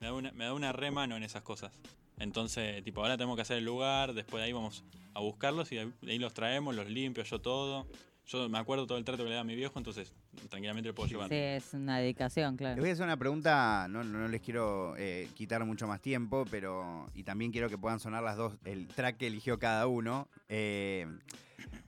me 0.00 0.06
da, 0.06 0.12
una, 0.12 0.32
me 0.32 0.44
da 0.44 0.52
una 0.52 0.72
re 0.72 0.90
mano 0.90 1.16
en 1.16 1.22
esas 1.22 1.42
cosas. 1.42 1.72
Entonces, 2.18 2.82
tipo, 2.84 3.00
ahora 3.02 3.16
tenemos 3.16 3.36
que 3.36 3.42
hacer 3.42 3.58
el 3.58 3.64
lugar, 3.64 4.12
después 4.12 4.40
de 4.40 4.46
ahí 4.46 4.52
vamos 4.52 4.84
a 5.14 5.20
buscarlos 5.20 5.72
y 5.72 5.76
de 5.76 5.92
ahí 6.06 6.18
los 6.18 6.34
traemos, 6.34 6.74
los 6.74 6.88
limpio 6.88 7.24
yo 7.24 7.40
todo. 7.40 7.86
Yo 8.26 8.48
me 8.48 8.58
acuerdo 8.58 8.86
todo 8.86 8.96
el 8.96 9.04
trato 9.04 9.22
que 9.22 9.28
le 9.28 9.34
da 9.34 9.42
a 9.42 9.44
mi 9.44 9.54
viejo, 9.54 9.78
entonces 9.78 10.14
tranquilamente 10.48 10.88
lo 10.88 10.94
puedo 10.94 11.08
llevar. 11.08 11.28
Sí, 11.28 11.34
es 11.34 11.74
una 11.74 11.98
dedicación, 11.98 12.52
Les 12.52 12.58
claro. 12.58 12.80
voy 12.80 12.90
a 12.90 12.92
hacer 12.94 13.04
una 13.04 13.18
pregunta, 13.18 13.86
no, 13.88 14.02
no 14.02 14.28
les 14.28 14.40
quiero 14.40 14.94
eh, 14.96 15.28
quitar 15.34 15.64
mucho 15.64 15.86
más 15.86 16.00
tiempo, 16.00 16.44
pero. 16.50 17.10
Y 17.14 17.22
también 17.22 17.52
quiero 17.52 17.68
que 17.68 17.76
puedan 17.76 18.00
sonar 18.00 18.22
las 18.22 18.36
dos, 18.36 18.54
el 18.64 18.88
track 18.88 19.18
que 19.18 19.26
eligió 19.26 19.58
cada 19.58 19.86
uno. 19.86 20.28
eh, 20.48 21.06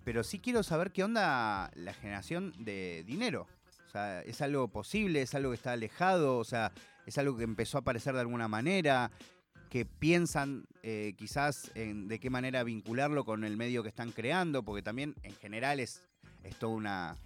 pero 0.05 0.23
sí 0.23 0.39
quiero 0.39 0.63
saber 0.63 0.93
qué 0.93 1.05
onda 1.05 1.71
la 1.75 1.93
generación 1.93 2.53
de 2.59 3.03
dinero. 3.07 3.47
O 3.87 3.91
sea, 3.91 4.23
¿es 4.23 4.41
algo 4.41 4.69
posible? 4.69 5.23
¿Es 5.23 5.35
algo 5.35 5.51
que 5.51 5.57
está 5.57 5.73
alejado? 5.73 6.39
O 6.39 6.45
sea, 6.45 6.73
¿es 7.07 7.19
algo 7.19 7.37
que 7.37 7.45
empezó 7.45 7.79
a 7.79 7.81
aparecer 7.81 8.15
de 8.15 8.21
alguna 8.21 8.49
manera? 8.49 9.11
que 9.71 9.85
piensan 9.85 10.65
eh, 10.85 11.15
quizás 11.19 11.73
en 11.75 12.07
de 12.07 12.21
qué 12.21 12.31
manera 12.31 12.63
vincularlo 12.63 13.25
con 13.25 13.43
el 13.43 13.57
medio 13.57 13.83
que 13.83 13.89
están 13.89 14.13
creando, 14.13 14.63
porque 14.63 14.81
también 14.81 15.17
en 15.25 15.35
general 15.35 15.81
es, 15.81 16.03
es 16.45 16.57
todo 16.59 16.71
una, 16.71 17.17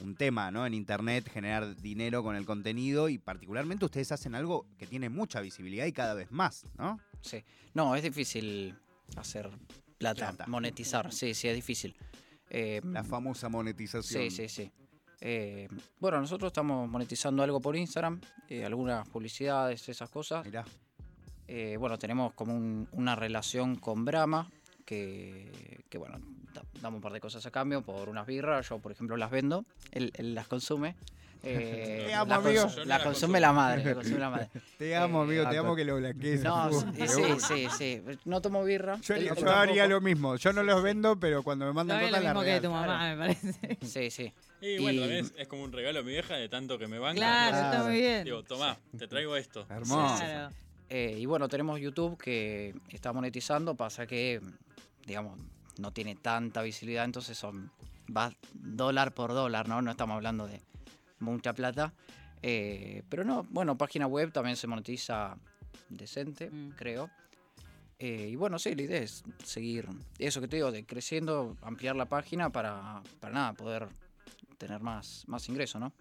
un 0.00 0.14
tema, 0.14 0.50
¿no? 0.50 0.66
En 0.66 0.74
internet, 0.74 1.28
generar 1.30 1.76
dinero 1.76 2.22
con 2.22 2.36
el 2.36 2.44
contenido 2.46 3.08
y 3.08 3.18
particularmente 3.18 3.84
ustedes 3.84 4.12
hacen 4.12 4.34
algo 4.34 4.66
que 4.78 4.86
tiene 4.86 5.08
mucha 5.08 5.40
visibilidad 5.40 5.86
y 5.86 5.92
cada 5.92 6.14
vez 6.14 6.30
más, 6.30 6.64
¿no? 6.76 6.98
Sí. 7.20 7.42
No, 7.74 7.94
es 7.96 8.02
difícil 8.02 8.74
hacer 9.16 9.50
plata, 9.98 10.28
Plata. 10.30 10.46
monetizar. 10.46 11.12
Sí, 11.12 11.34
sí, 11.34 11.48
es 11.48 11.54
difícil. 11.56 11.96
Eh, 12.50 12.80
La 12.84 13.02
famosa 13.04 13.48
monetización. 13.48 14.22
Sí, 14.22 14.30
sí, 14.30 14.48
sí. 14.48 14.70
Eh, 15.20 15.68
bueno, 15.98 16.20
nosotros 16.20 16.50
estamos 16.50 16.88
monetizando 16.88 17.42
algo 17.42 17.60
por 17.60 17.74
Instagram, 17.74 18.20
eh, 18.48 18.64
algunas 18.64 19.08
publicidades, 19.08 19.88
esas 19.88 20.08
cosas. 20.08 20.44
Mirá, 20.46 20.64
bueno, 21.78 21.98
tenemos 21.98 22.34
como 22.34 22.54
un- 22.54 22.88
una 22.92 23.16
relación 23.16 23.76
con 23.76 24.04
Brahma, 24.04 24.48
que, 24.92 25.82
que, 25.90 25.98
bueno, 25.98 26.18
da- 26.54 26.62
damos 26.80 26.96
un 26.98 27.02
par 27.02 27.12
de 27.12 27.20
cosas 27.20 27.44
a 27.44 27.50
cambio 27.50 27.82
por 27.82 28.08
unas 28.08 28.26
birras. 28.26 28.66
Yo, 28.70 28.78
por 28.78 28.90
ejemplo, 28.90 29.18
las 29.18 29.30
vendo, 29.30 29.66
él, 29.92 30.10
él 30.16 30.34
las 30.34 30.46
consume. 30.48 30.96
Eh, 31.44 32.06
Te 32.08 32.14
amo, 32.14 32.30
la 32.30 32.34
amigo. 32.34 32.64
no 32.66 32.76
la 32.78 32.84
las 32.84 33.02
consume 33.04 33.38
la 33.38 33.52
madre, 33.52 33.84
la 33.84 33.94
consume 33.94 34.18
la 34.18 34.28
madre. 34.28 34.48
te 34.78 34.96
amo, 34.96 35.20
Eh, 35.20 35.24
amigo, 35.24 35.48
te 35.48 35.56
ah, 35.56 35.60
amo 35.60 35.76
que 35.76 35.84
lo 35.84 35.96
blanquees. 35.96 36.42
No, 36.42 36.68
sí, 37.06 37.36
sí, 37.46 37.68
sí. 37.78 38.02
No 38.24 38.42
tomo 38.42 38.64
birra. 38.64 38.96
Yo, 39.00 39.14
él- 39.14 39.30
yo 39.36 39.48
haría 39.52 39.86
lo 39.86 40.00
mismo. 40.00 40.34
Yo 40.34 40.52
no 40.52 40.64
los 40.64 40.82
vendo, 40.82 41.16
pero 41.20 41.44
cuando 41.44 41.64
me 41.66 41.72
mandan 41.72 42.00
No 42.00 42.04
es 42.06 42.10
lo 42.10 42.16
cosas 42.18 42.24
las 42.24 42.34
mismo 42.34 42.44
que 42.54 42.60
tu 42.60 42.70
mamá, 42.72 43.10
me 43.10 43.16
parece. 43.16 43.78
Sí, 43.86 44.10
sí. 44.10 44.32
Y 44.60 44.80
bueno, 44.82 45.06
Y- 45.06 45.18
es, 45.18 45.32
es 45.38 45.46
como 45.46 45.62
un 45.62 45.70
regalo 45.70 46.00
a 46.00 46.02
mi 46.02 46.10
vieja 46.10 46.34
de 46.34 46.48
tanto 46.48 46.76
que 46.76 46.88
me 46.88 46.98
banca. 46.98 47.14
Claro, 47.20 47.56
entonces, 47.56 47.72
está 47.72 47.88
muy 47.88 48.00
bien. 48.00 48.24
Digo, 48.24 48.42
tomá, 48.42 48.76
te 48.98 49.06
traigo 49.06 49.36
esto. 49.36 49.64
Hermoso. 49.70 50.16
Claro. 50.18 50.50
Eh, 50.88 51.16
y 51.18 51.26
bueno, 51.26 51.48
tenemos 51.48 51.80
YouTube 51.80 52.16
que 52.16 52.74
está 52.90 53.12
monetizando, 53.12 53.74
pasa 53.74 54.06
que, 54.06 54.40
digamos, 55.06 55.38
no 55.78 55.92
tiene 55.92 56.16
tanta 56.16 56.62
visibilidad, 56.62 57.04
entonces 57.04 57.36
son 57.36 57.70
va 58.14 58.32
dólar 58.54 59.12
por 59.12 59.32
dólar, 59.32 59.68
¿no? 59.68 59.82
No 59.82 59.90
estamos 59.90 60.14
hablando 60.16 60.46
de 60.46 60.62
mucha 61.20 61.52
plata. 61.52 61.92
Eh, 62.42 63.02
pero 63.08 63.24
no, 63.24 63.44
bueno, 63.50 63.76
página 63.76 64.06
web 64.06 64.32
también 64.32 64.56
se 64.56 64.66
monetiza 64.66 65.36
decente, 65.88 66.50
Mm. 66.50 66.70
creo. 66.70 67.10
Eh, 67.98 68.28
y 68.30 68.36
bueno, 68.36 68.58
sí, 68.58 68.74
la 68.74 68.82
idea 68.82 69.00
es 69.00 69.24
seguir 69.44 69.88
eso 70.18 70.40
que 70.40 70.46
te 70.48 70.56
digo, 70.56 70.70
de 70.70 70.86
creciendo, 70.86 71.56
ampliar 71.62 71.96
la 71.96 72.06
página 72.06 72.50
para, 72.50 73.02
para 73.20 73.34
nada, 73.34 73.52
poder 73.54 73.88
tener 74.56 74.80
más, 74.80 75.24
más 75.26 75.48
ingreso, 75.48 75.80
¿no? 75.80 75.92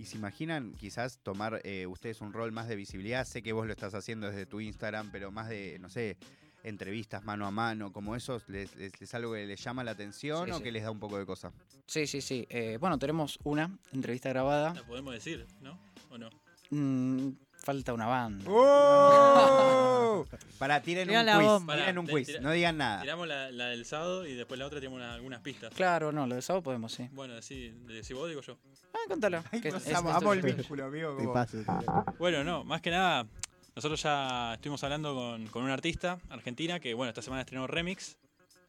Y 0.00 0.06
se 0.06 0.16
imaginan 0.16 0.72
quizás 0.78 1.18
tomar 1.22 1.60
eh, 1.62 1.86
ustedes 1.86 2.22
un 2.22 2.32
rol 2.32 2.52
más 2.52 2.66
de 2.68 2.74
visibilidad. 2.74 3.26
Sé 3.26 3.42
que 3.42 3.52
vos 3.52 3.66
lo 3.66 3.72
estás 3.72 3.92
haciendo 3.94 4.28
desde 4.28 4.46
tu 4.46 4.58
Instagram, 4.62 5.10
pero 5.12 5.30
más 5.30 5.50
de, 5.50 5.78
no 5.78 5.90
sé, 5.90 6.16
entrevistas 6.64 7.22
mano 7.22 7.46
a 7.46 7.50
mano, 7.50 7.92
como 7.92 8.16
eso, 8.16 8.40
¿les, 8.48 8.74
les- 8.76 8.94
es 9.00 9.14
algo 9.14 9.34
que 9.34 9.44
les 9.46 9.62
llama 9.62 9.84
la 9.84 9.90
atención 9.90 10.46
Sí, 10.46 10.52
o 10.52 10.56
sí. 10.56 10.62
que 10.62 10.72
les 10.72 10.84
da 10.84 10.90
un 10.90 11.00
poco 11.00 11.18
de 11.18 11.26
cosa? 11.26 11.52
Sí, 11.86 12.06
sí, 12.06 12.22
sí. 12.22 12.46
Eh, 12.48 12.78
bueno, 12.80 12.98
tenemos 12.98 13.38
una 13.44 13.78
entrevista 13.92 14.30
grabada. 14.30 14.72
La 14.72 14.86
podemos 14.86 15.12
decir, 15.12 15.46
¿no? 15.60 15.78
¿O 16.08 16.16
no? 16.16 16.30
Mm, 16.70 17.32
falta 17.62 17.92
una 17.92 18.06
banda. 18.06 18.44
¡Oh! 18.50 20.26
Para, 20.58 20.82
tiren 20.82 21.08
Tira 21.08 21.20
un 21.22 21.26
quiz. 21.38 21.46
bomba. 21.46 21.76
Tiren 21.76 21.98
un 21.98 22.04
Pará, 22.06 22.14
quiz, 22.18 22.26
tira- 22.28 22.40
no 22.40 22.50
digan 22.52 22.76
nada. 22.76 23.00
Tiramos 23.02 23.26
la, 23.28 23.50
la 23.50 23.66
del 23.68 23.84
sábado 23.84 24.26
y 24.26 24.34
después 24.34 24.58
la 24.58 24.66
otra 24.66 24.78
tiramos 24.80 24.98
una- 24.98 25.14
algunas 25.14 25.40
pistas. 25.40 25.72
Claro, 25.74 26.12
no, 26.12 26.26
lo 26.26 26.34
de 26.34 26.42
sábado 26.42 26.62
podemos, 26.62 26.92
sí. 26.92 27.08
Bueno, 27.12 27.34
así, 27.34 27.72
si 28.02 28.14
vos 28.14 28.28
digo 28.28 28.40
yo. 28.42 28.58
Ah, 28.92 28.98
contalo. 29.08 29.42
Ay, 29.50 29.60
que 29.60 29.70
nos 29.70 29.86
es- 29.86 29.94
amo, 29.94 30.10
es 30.10 30.16
amo 30.16 30.32
el 30.32 30.42
vínculo, 30.42 30.84
amigo. 30.86 31.16
Te 31.16 31.24
como-. 31.64 32.04
Bueno, 32.18 32.44
no, 32.44 32.64
más 32.64 32.80
que 32.82 32.90
nada, 32.90 33.26
nosotros 33.74 34.02
ya 34.02 34.54
estuvimos 34.54 34.82
hablando 34.84 35.14
con, 35.14 35.46
con 35.48 35.62
una 35.62 35.74
artista 35.74 36.18
argentina 36.28 36.80
que, 36.80 36.92
bueno, 36.94 37.08
esta 37.10 37.22
semana 37.22 37.42
estrenó 37.42 37.66
Remix, 37.66 38.18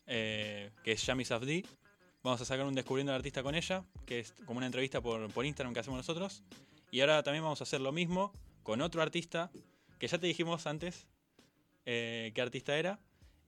eh, 0.08 0.71
que 0.84 0.93
es 0.93 1.06
Yami 1.06 1.25
Safdi. 1.25 1.65
Vamos 2.23 2.39
a 2.39 2.45
sacar 2.45 2.65
un 2.67 2.75
Descubriendo 2.75 3.12
al 3.12 3.15
Artista 3.17 3.41
con 3.41 3.56
ella, 3.56 3.84
que 4.06 4.19
es 4.19 4.36
como 4.45 4.58
una 4.60 4.67
entrevista 4.67 5.01
por, 5.01 5.27
por 5.34 5.43
Instagram 5.43 5.73
que 5.73 5.80
hacemos 5.80 5.97
nosotros. 5.97 6.43
Y 6.91 7.01
ahora 7.01 7.23
también 7.23 7.43
vamos 7.43 7.62
a 7.62 7.63
hacer 7.63 7.82
lo 7.82 7.91
mismo 7.91 8.32
con 8.63 8.82
otro 8.82 9.02
artista, 9.02 9.52
que 10.00 10.08
ya 10.08 10.17
te 10.17 10.28
dijimos 10.28 10.65
antes 10.67 11.08
eh, 11.86 12.32
qué 12.36 12.41
artista 12.41 12.76
era. 12.78 13.00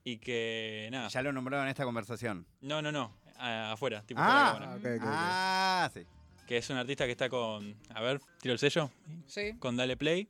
Y 0.05 0.17
que, 0.17 0.89
nada, 0.91 1.07
Ya 1.07 1.21
lo 1.21 1.31
nombraron 1.31 1.65
en 1.65 1.69
esta 1.71 1.85
conversación. 1.85 2.45
no, 2.61 2.81
no, 2.81 2.91
no, 2.91 3.15
a- 3.37 3.71
afuera, 3.71 4.01
tipo 4.05 4.19
fuera 4.19 4.77
de 4.77 4.99
Ah, 5.01 5.85
ah, 5.85 5.91
sí. 5.93 6.01
Que 6.45 6.57
es 6.57 6.69
un 6.69 6.75
artista 6.75 7.05
que 7.05 7.11
está 7.13 7.29
con, 7.29 7.73
a 7.89 8.01
ver, 8.01 8.19
tiro 8.41 8.51
el 8.51 8.59
sello, 8.59 8.91
Sí. 9.27 9.53
con 9.59 9.77
Dale 9.77 9.95
Play. 9.97 10.27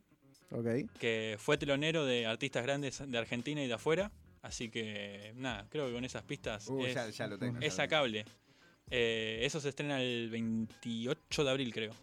Ok. 0.51 0.67
que 0.99 1.35
fue 1.39 1.57
telonero 1.57 2.05
de 2.05 2.27
artistas 2.27 2.61
grandes 2.61 3.01
de 3.09 3.17
Argentina 3.17 3.63
y 3.63 3.67
de 3.67 3.73
afuera. 3.73 4.11
Así 4.43 4.69
que, 4.69 5.33
nada, 5.37 5.65
creo 5.71 5.87
que 5.87 5.93
con 5.93 6.05
esas 6.05 6.21
pistas 6.21 6.67
Uh, 6.69 6.85
es, 6.85 6.93
ya, 6.93 7.09
ya 7.09 7.25
lo 7.27 7.39
tengo. 7.39 7.59
es 7.59 7.73
sacable. 7.73 8.23
Eh, 8.91 9.39
eso 9.41 9.59
se 9.59 9.69
estrena 9.69 9.99
el 9.99 10.29
28 10.29 11.43
de 11.43 11.49
abril, 11.49 11.73
creo, 11.73 11.93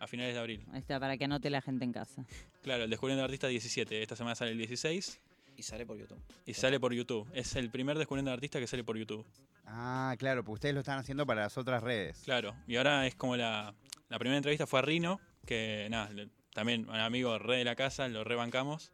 A 0.00 0.06
finales 0.06 0.34
de 0.34 0.40
abril. 0.40 0.64
Ahí 0.72 0.80
está, 0.80 0.98
para 0.98 1.16
que 1.16 1.24
anote 1.24 1.48
la 1.50 1.60
gente 1.60 1.84
en 1.84 1.92
casa. 1.92 2.24
Claro, 2.62 2.84
el 2.84 2.90
Descubriendo 2.90 3.24
Artista 3.24 3.46
17. 3.48 4.02
Esta 4.02 4.16
semana 4.16 4.34
sale 4.34 4.50
el 4.50 4.58
16 4.58 5.18
Y 5.56 5.62
sale 5.62 5.86
por 5.86 5.96
YouTube. 5.98 6.18
y 6.44 6.52
sale 6.54 6.78
por 6.78 6.92
YouTube. 6.92 7.26
Es 7.32 7.56
el 7.56 7.70
primer 7.70 7.96
Descubriendo 7.96 8.30
Artista 8.32 8.58
que 8.60 8.66
sale 8.66 8.84
por 8.84 8.98
YouTube. 8.98 9.24
Ah, 9.66 10.14
claro, 10.18 10.42
porque 10.44 10.54
ustedes 10.54 10.74
lo 10.74 10.80
están 10.80 10.98
haciendo 10.98 11.24
para 11.26 11.42
las 11.42 11.56
otras 11.56 11.82
redes. 11.82 12.20
Claro, 12.24 12.54
y 12.66 12.76
ahora 12.76 13.06
es 13.06 13.14
como 13.14 13.36
la, 13.36 13.74
la 14.08 14.18
primera 14.18 14.36
entrevista 14.36 14.66
fue 14.66 14.80
a 14.80 14.82
Rino, 14.82 15.20
que 15.46 15.86
nada, 15.90 16.10
le- 16.10 16.28
también 16.52 16.88
un 16.88 16.96
amigo 16.96 17.38
re 17.38 17.58
de 17.58 17.64
la 17.64 17.76
casa, 17.76 18.08
lo 18.08 18.24
rebancamos. 18.24 18.92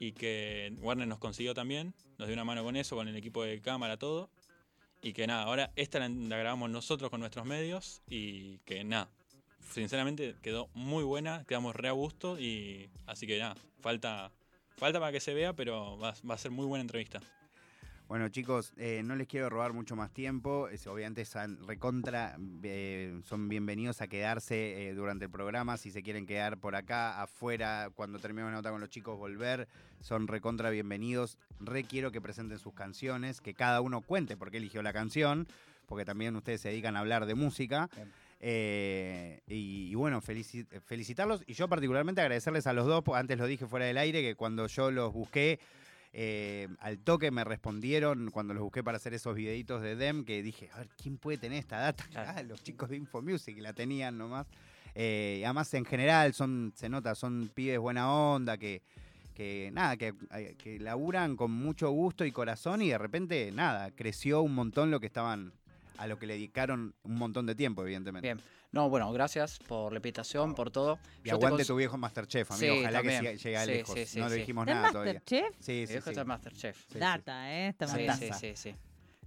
Y 0.00 0.12
que 0.12 0.74
Warner 0.80 1.06
nos 1.08 1.18
consiguió 1.18 1.54
también, 1.54 1.94
nos 2.18 2.26
dio 2.28 2.34
una 2.34 2.44
mano 2.44 2.64
con 2.64 2.76
eso, 2.76 2.96
con 2.96 3.06
el 3.08 3.16
equipo 3.16 3.44
de 3.44 3.60
cámara, 3.60 3.96
todo. 3.98 4.30
Y 5.00 5.12
que 5.12 5.26
nada, 5.26 5.42
ahora 5.44 5.72
esta 5.76 5.98
la, 6.00 6.08
la 6.08 6.36
grabamos 6.38 6.70
nosotros 6.70 7.08
con 7.10 7.20
nuestros 7.20 7.46
medios 7.46 8.02
y 8.08 8.58
que 8.66 8.82
nada, 8.84 9.08
sinceramente 9.70 10.36
quedó 10.42 10.68
muy 10.74 11.04
buena, 11.04 11.44
quedamos 11.44 11.74
re 11.76 11.88
a 11.88 11.92
gusto 11.92 12.38
y 12.38 12.90
así 13.06 13.26
que 13.26 13.38
nada, 13.38 13.56
falta, 13.80 14.32
falta 14.76 15.00
para 15.00 15.12
que 15.12 15.20
se 15.20 15.34
vea, 15.34 15.52
pero 15.52 15.98
va, 15.98 16.14
va 16.28 16.34
a 16.34 16.38
ser 16.38 16.50
muy 16.50 16.66
buena 16.66 16.82
entrevista. 16.82 17.20
Bueno, 18.08 18.28
chicos, 18.28 18.72
eh, 18.76 19.02
no 19.04 19.16
les 19.16 19.26
quiero 19.26 19.50
robar 19.50 19.72
mucho 19.72 19.96
más 19.96 20.12
tiempo. 20.12 20.68
Es, 20.68 20.86
obviamente 20.86 21.22
están 21.22 21.58
recontra, 21.66 22.38
eh, 22.62 23.20
son 23.24 23.48
bienvenidos 23.48 24.00
a 24.00 24.06
quedarse 24.06 24.90
eh, 24.90 24.94
durante 24.94 25.24
el 25.24 25.30
programa. 25.32 25.76
Si 25.76 25.90
se 25.90 26.04
quieren 26.04 26.24
quedar 26.24 26.58
por 26.58 26.76
acá, 26.76 27.20
afuera, 27.20 27.90
cuando 27.96 28.20
terminemos 28.20 28.52
la 28.52 28.58
nota 28.58 28.70
con 28.70 28.80
los 28.80 28.90
chicos, 28.90 29.18
volver. 29.18 29.66
Son 30.00 30.28
recontra 30.28 30.70
bienvenidos. 30.70 31.36
Re 31.58 31.82
quiero 31.82 32.12
que 32.12 32.20
presenten 32.20 32.60
sus 32.60 32.74
canciones, 32.74 33.40
que 33.40 33.54
cada 33.54 33.80
uno 33.80 34.02
cuente 34.02 34.36
por 34.36 34.52
qué 34.52 34.58
eligió 34.58 34.82
la 34.82 34.92
canción, 34.92 35.48
porque 35.86 36.04
también 36.04 36.36
ustedes 36.36 36.60
se 36.60 36.68
dedican 36.68 36.96
a 36.96 37.00
hablar 37.00 37.26
de 37.26 37.34
música. 37.34 37.90
Bien. 37.96 38.12
Eh, 38.40 39.40
y, 39.46 39.88
y 39.90 39.94
bueno, 39.94 40.20
felici- 40.20 40.66
felicitarlos 40.84 41.42
y 41.46 41.54
yo 41.54 41.68
particularmente 41.68 42.20
agradecerles 42.20 42.66
a 42.66 42.72
los 42.72 42.86
dos, 42.86 43.02
antes 43.14 43.38
lo 43.38 43.46
dije 43.46 43.66
fuera 43.66 43.86
del 43.86 43.98
aire, 43.98 44.22
que 44.22 44.34
cuando 44.34 44.66
yo 44.66 44.90
los 44.90 45.12
busqué, 45.12 45.58
eh, 46.12 46.68
al 46.80 46.98
toque 46.98 47.30
me 47.30 47.44
respondieron 47.44 48.30
cuando 48.30 48.54
los 48.54 48.62
busqué 48.62 48.82
para 48.84 48.96
hacer 48.96 49.14
esos 49.14 49.34
videitos 49.34 49.82
de 49.82 49.96
Dem, 49.96 50.24
que 50.24 50.42
dije, 50.42 50.70
a 50.72 50.78
ver, 50.78 50.88
¿quién 51.02 51.18
puede 51.18 51.38
tener 51.38 51.58
esta 51.58 51.78
data? 51.78 52.04
Ah, 52.14 52.42
los 52.42 52.62
chicos 52.62 52.88
de 52.90 52.96
Infomusic 52.96 53.58
la 53.58 53.72
tenían 53.72 54.16
nomás. 54.16 54.46
Eh, 54.94 55.38
y 55.40 55.44
además, 55.44 55.72
en 55.74 55.84
general, 55.84 56.32
son, 56.32 56.72
se 56.74 56.88
nota, 56.88 57.14
son 57.14 57.50
pibes 57.54 57.78
buena 57.78 58.10
onda, 58.10 58.56
que, 58.56 58.80
que 59.34 59.70
nada, 59.74 59.98
que, 59.98 60.14
que 60.56 60.78
laburan 60.78 61.36
con 61.36 61.50
mucho 61.50 61.90
gusto 61.90 62.24
y 62.24 62.32
corazón 62.32 62.80
y 62.80 62.88
de 62.88 62.96
repente, 62.96 63.50
nada, 63.52 63.90
creció 63.90 64.40
un 64.40 64.54
montón 64.54 64.90
lo 64.90 64.98
que 65.00 65.06
estaban, 65.06 65.52
a 65.98 66.06
lo 66.06 66.18
que 66.18 66.26
le 66.26 66.34
dedicaron 66.34 66.94
un 67.02 67.14
montón 67.16 67.46
de 67.46 67.54
tiempo, 67.54 67.82
evidentemente. 67.82 68.26
Bien. 68.26 68.40
No, 68.72 68.90
bueno, 68.90 69.10
gracias 69.12 69.58
por 69.60 69.92
la 69.92 69.98
invitación, 69.98 70.54
por 70.54 70.70
todo. 70.70 70.98
Y 71.24 71.28
Yo 71.30 71.38
te 71.38 71.46
aguante 71.46 71.64
tu 71.64 71.76
viejo 71.76 71.96
Masterchef, 71.96 72.50
amigo. 72.52 72.74
Sí, 72.74 72.80
Ojalá 72.80 72.98
también. 72.98 73.22
que 73.22 73.36
llegue 73.38 73.58
Sí, 73.60 73.66
lejos. 73.70 73.94
sí, 73.94 74.06
sí, 74.06 74.18
no 74.20 74.28
le 74.28 74.34
dijimos 74.36 74.66
¿Está 74.66 74.74
nada 74.74 74.92
todavía. 74.92 75.14
Masterchef? 75.14 75.54
Sí, 75.60 75.72
Mi 75.72 75.86
sí, 75.86 75.92
viejo 75.92 76.04
sí. 76.04 76.10
está 76.10 76.20
en 76.22 76.26
Masterchef. 76.28 76.76
Sí, 76.76 76.84
sí. 76.92 76.98
Data, 76.98 77.52
¿eh? 77.54 77.68
Esta 77.68 77.86
Sí, 77.88 78.06
sí, 78.18 78.30
sí, 78.38 78.52
sí. 78.56 78.74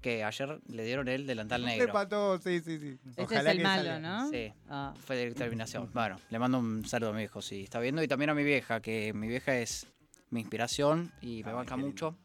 Que 0.01 0.23
ayer 0.23 0.59
le 0.67 0.83
dieron 0.85 1.07
el 1.07 1.25
delantal 1.25 1.61
Le 1.61 1.67
negro. 1.77 1.91
pató, 1.91 2.37
sí, 2.39 2.59
sí, 2.61 2.79
sí. 2.79 2.97
Ese 3.11 3.21
Ojalá 3.23 3.41
es 3.41 3.47
el 3.47 3.57
que 3.57 3.63
malo, 3.63 3.83
salga. 3.83 3.99
¿no? 3.99 4.29
Sí. 4.29 4.53
Ah. 4.69 4.93
Fue 5.05 5.15
de 5.17 5.25
determinación. 5.29 5.89
Bueno, 5.93 6.17
le 6.29 6.39
mando 6.39 6.59
un 6.59 6.85
saludo 6.85 7.09
a 7.09 7.13
mi 7.13 7.19
viejo, 7.19 7.41
si 7.41 7.63
está 7.63 7.79
viendo. 7.79 8.03
Y 8.03 8.07
también 8.07 8.29
a 8.29 8.33
mi 8.33 8.43
vieja, 8.43 8.81
que 8.81 9.13
mi 9.13 9.27
vieja 9.27 9.57
es 9.57 9.87
mi 10.29 10.41
inspiración 10.41 11.11
y 11.21 11.43
me 11.43 11.51
banca 11.53 11.75
mucho. 11.75 12.15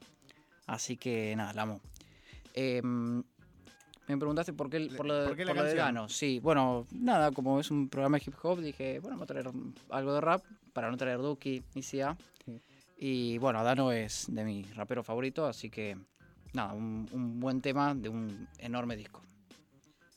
Así 0.66 0.96
que 0.96 1.34
nada, 1.36 1.52
la 1.54 1.62
amo. 1.62 1.80
Em, 2.54 3.24
me 4.08 4.18
preguntaste 4.18 4.52
por 4.52 4.68
qué, 4.70 4.90
por 4.96 5.06
lo, 5.06 5.14
de- 5.20 5.28
¿Por 5.28 5.36
qué 5.36 5.44
la 5.44 5.52
por 5.54 5.62
lo 5.62 5.68
de? 5.68 5.74
Dano. 5.74 6.08
Sí, 6.08 6.40
bueno, 6.40 6.86
nada, 6.92 7.30
como 7.32 7.58
es 7.60 7.70
un 7.70 7.88
programa 7.88 8.18
de 8.18 8.24
hip 8.26 8.34
hop, 8.42 8.60
dije, 8.60 8.98
bueno, 9.00 9.16
vamos 9.16 9.24
a 9.30 9.32
traer 9.34 9.48
algo 9.90 10.14
de 10.14 10.20
rap 10.20 10.42
para 10.72 10.90
no 10.90 10.96
traer 10.96 11.18
Duki 11.18 11.62
ni 11.74 11.82
CA. 11.82 12.16
Y 12.96 13.38
bueno, 13.38 13.62
Dano 13.64 13.92
es 13.92 14.26
de 14.28 14.44
mi 14.44 14.62
rapero 14.74 15.02
favorito, 15.02 15.46
así 15.46 15.68
que 15.70 15.96
nada, 16.52 16.72
un, 16.72 17.08
un 17.12 17.40
buen 17.40 17.60
tema 17.60 17.94
de 17.94 18.08
un 18.08 18.48
enorme 18.58 18.96
disco. 18.96 19.22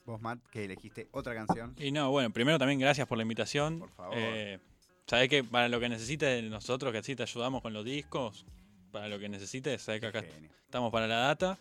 Vos, 0.06 0.22
Matt, 0.22 0.40
que 0.52 0.66
elegiste 0.66 1.08
otra 1.12 1.34
canción. 1.34 1.76
Y 1.78 1.92
no, 1.92 2.12
bueno, 2.12 2.30
primero 2.32 2.58
también 2.58 2.80
gracias 2.80 3.08
por 3.08 3.18
la 3.18 3.24
invitación. 3.24 3.80
Por 3.80 3.90
favor. 3.92 4.14
Eh, 4.18 4.60
sabés 5.06 5.28
que 5.28 5.44
para 5.44 5.68
lo 5.68 5.80
que 5.82 5.90
necesites 5.90 6.42
de 6.44 6.50
nosotros, 6.50 6.92
que 6.94 7.00
así 7.00 7.16
te 7.16 7.24
ayudamos 7.24 7.62
con 7.62 7.74
los 7.74 7.84
discos, 7.84 8.46
para 8.92 9.10
lo 9.10 9.20
que 9.20 9.28
necesites, 9.28 9.82
sabés 9.82 10.00
que 10.00 10.08
acá 10.08 10.22
Genio. 10.22 10.50
estamos 10.64 10.92
para 10.94 11.08
la 11.08 11.18
data. 11.18 11.58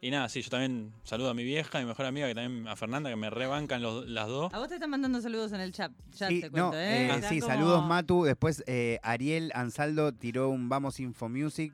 Y 0.00 0.10
nada, 0.10 0.28
sí, 0.28 0.42
yo 0.42 0.50
también 0.50 0.92
saludo 1.02 1.30
a 1.30 1.34
mi 1.34 1.44
vieja, 1.44 1.78
a 1.78 1.80
mi 1.80 1.86
mejor 1.86 2.04
amiga, 2.04 2.26
que 2.26 2.34
también 2.34 2.68
a 2.68 2.76
Fernanda, 2.76 3.08
que 3.08 3.16
me 3.16 3.30
rebancan 3.30 3.80
los, 3.80 4.06
las 4.06 4.26
dos. 4.28 4.52
A 4.52 4.58
vos 4.58 4.68
te 4.68 4.74
están 4.74 4.90
mandando 4.90 5.18
saludos 5.22 5.52
en 5.52 5.60
el 5.62 5.72
chat. 5.72 5.92
Ya 6.18 6.28
Sí, 6.28 6.42
te 6.42 6.50
cuento, 6.50 6.72
no, 6.72 6.76
¿eh? 6.78 7.06
eh, 7.06 7.10
Están 7.14 7.30
sí, 7.30 7.40
como- 7.40 7.52
saludos 7.54 7.86
Matu. 7.86 8.24
Después 8.24 8.62
eh, 8.66 8.98
Ariel 9.02 9.50
Ansaldo 9.54 10.12
tiró 10.12 10.50
un 10.50 10.68
Vamos 10.68 11.00
Info 11.00 11.28
Music. 11.30 11.72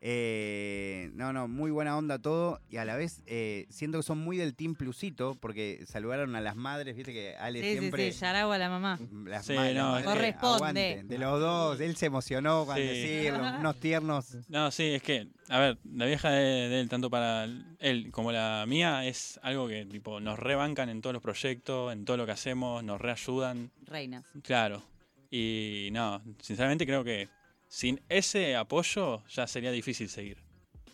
Eh, 0.00 1.10
no, 1.14 1.32
no, 1.32 1.48
muy 1.48 1.70
buena 1.70 1.96
onda 1.96 2.18
todo. 2.18 2.60
Y 2.70 2.76
a 2.76 2.84
la 2.84 2.96
vez 2.96 3.22
eh, 3.26 3.66
siento 3.70 3.98
que 3.98 4.02
son 4.02 4.18
muy 4.18 4.36
del 4.36 4.54
Team 4.54 4.74
Plusito, 4.74 5.36
porque 5.40 5.84
saludaron 5.86 6.36
a 6.36 6.40
las 6.40 6.54
madres, 6.56 6.94
viste 6.96 7.12
que 7.12 7.36
Ale 7.36 7.60
Sí, 7.62 7.78
siempre. 7.78 8.12
sí, 8.12 8.24
a 8.24 8.32
la 8.58 8.68
mamá. 8.68 8.98
Las 9.24 9.46
Sí, 9.46 9.54
no, 9.54 9.60
madres, 9.92 10.04
Corresponde. 10.06 10.54
aguante. 10.56 11.02
De 11.04 11.18
los 11.18 11.40
dos, 11.40 11.80
él 11.80 11.96
se 11.96 12.06
emocionó 12.06 12.64
cuando 12.66 12.82
Sí. 12.82 12.88
decirlo, 12.88 13.38
unos 13.60 13.76
tiernos. 13.80 14.36
No, 14.48 14.70
sí, 14.70 14.84
es 14.94 15.02
que, 15.02 15.28
a 15.48 15.58
ver, 15.58 15.78
la 15.92 16.06
vieja 16.06 16.30
de, 16.30 16.68
de 16.68 16.80
él, 16.80 16.88
tanto 16.88 17.10
para 17.10 17.46
él 17.78 18.10
como 18.12 18.32
la 18.32 18.64
mía, 18.68 19.06
es 19.06 19.40
algo 19.42 19.66
que 19.68 19.86
tipo 19.86 20.20
nos 20.20 20.38
rebancan 20.38 20.88
en 20.88 21.00
todos 21.00 21.14
los 21.14 21.22
proyectos, 21.22 21.92
en 21.92 22.04
todo 22.04 22.16
lo 22.16 22.26
que 22.26 22.32
hacemos, 22.32 22.84
nos 22.84 23.00
reayudan. 23.00 23.70
Reinas. 23.84 24.24
Claro. 24.42 24.82
Y 25.30 25.88
no, 25.92 26.22
sinceramente 26.40 26.86
creo 26.86 27.02
que 27.02 27.28
sin 27.68 28.00
ese 28.08 28.56
apoyo 28.56 29.24
ya 29.28 29.46
sería 29.46 29.70
difícil 29.70 30.08
seguir. 30.08 30.38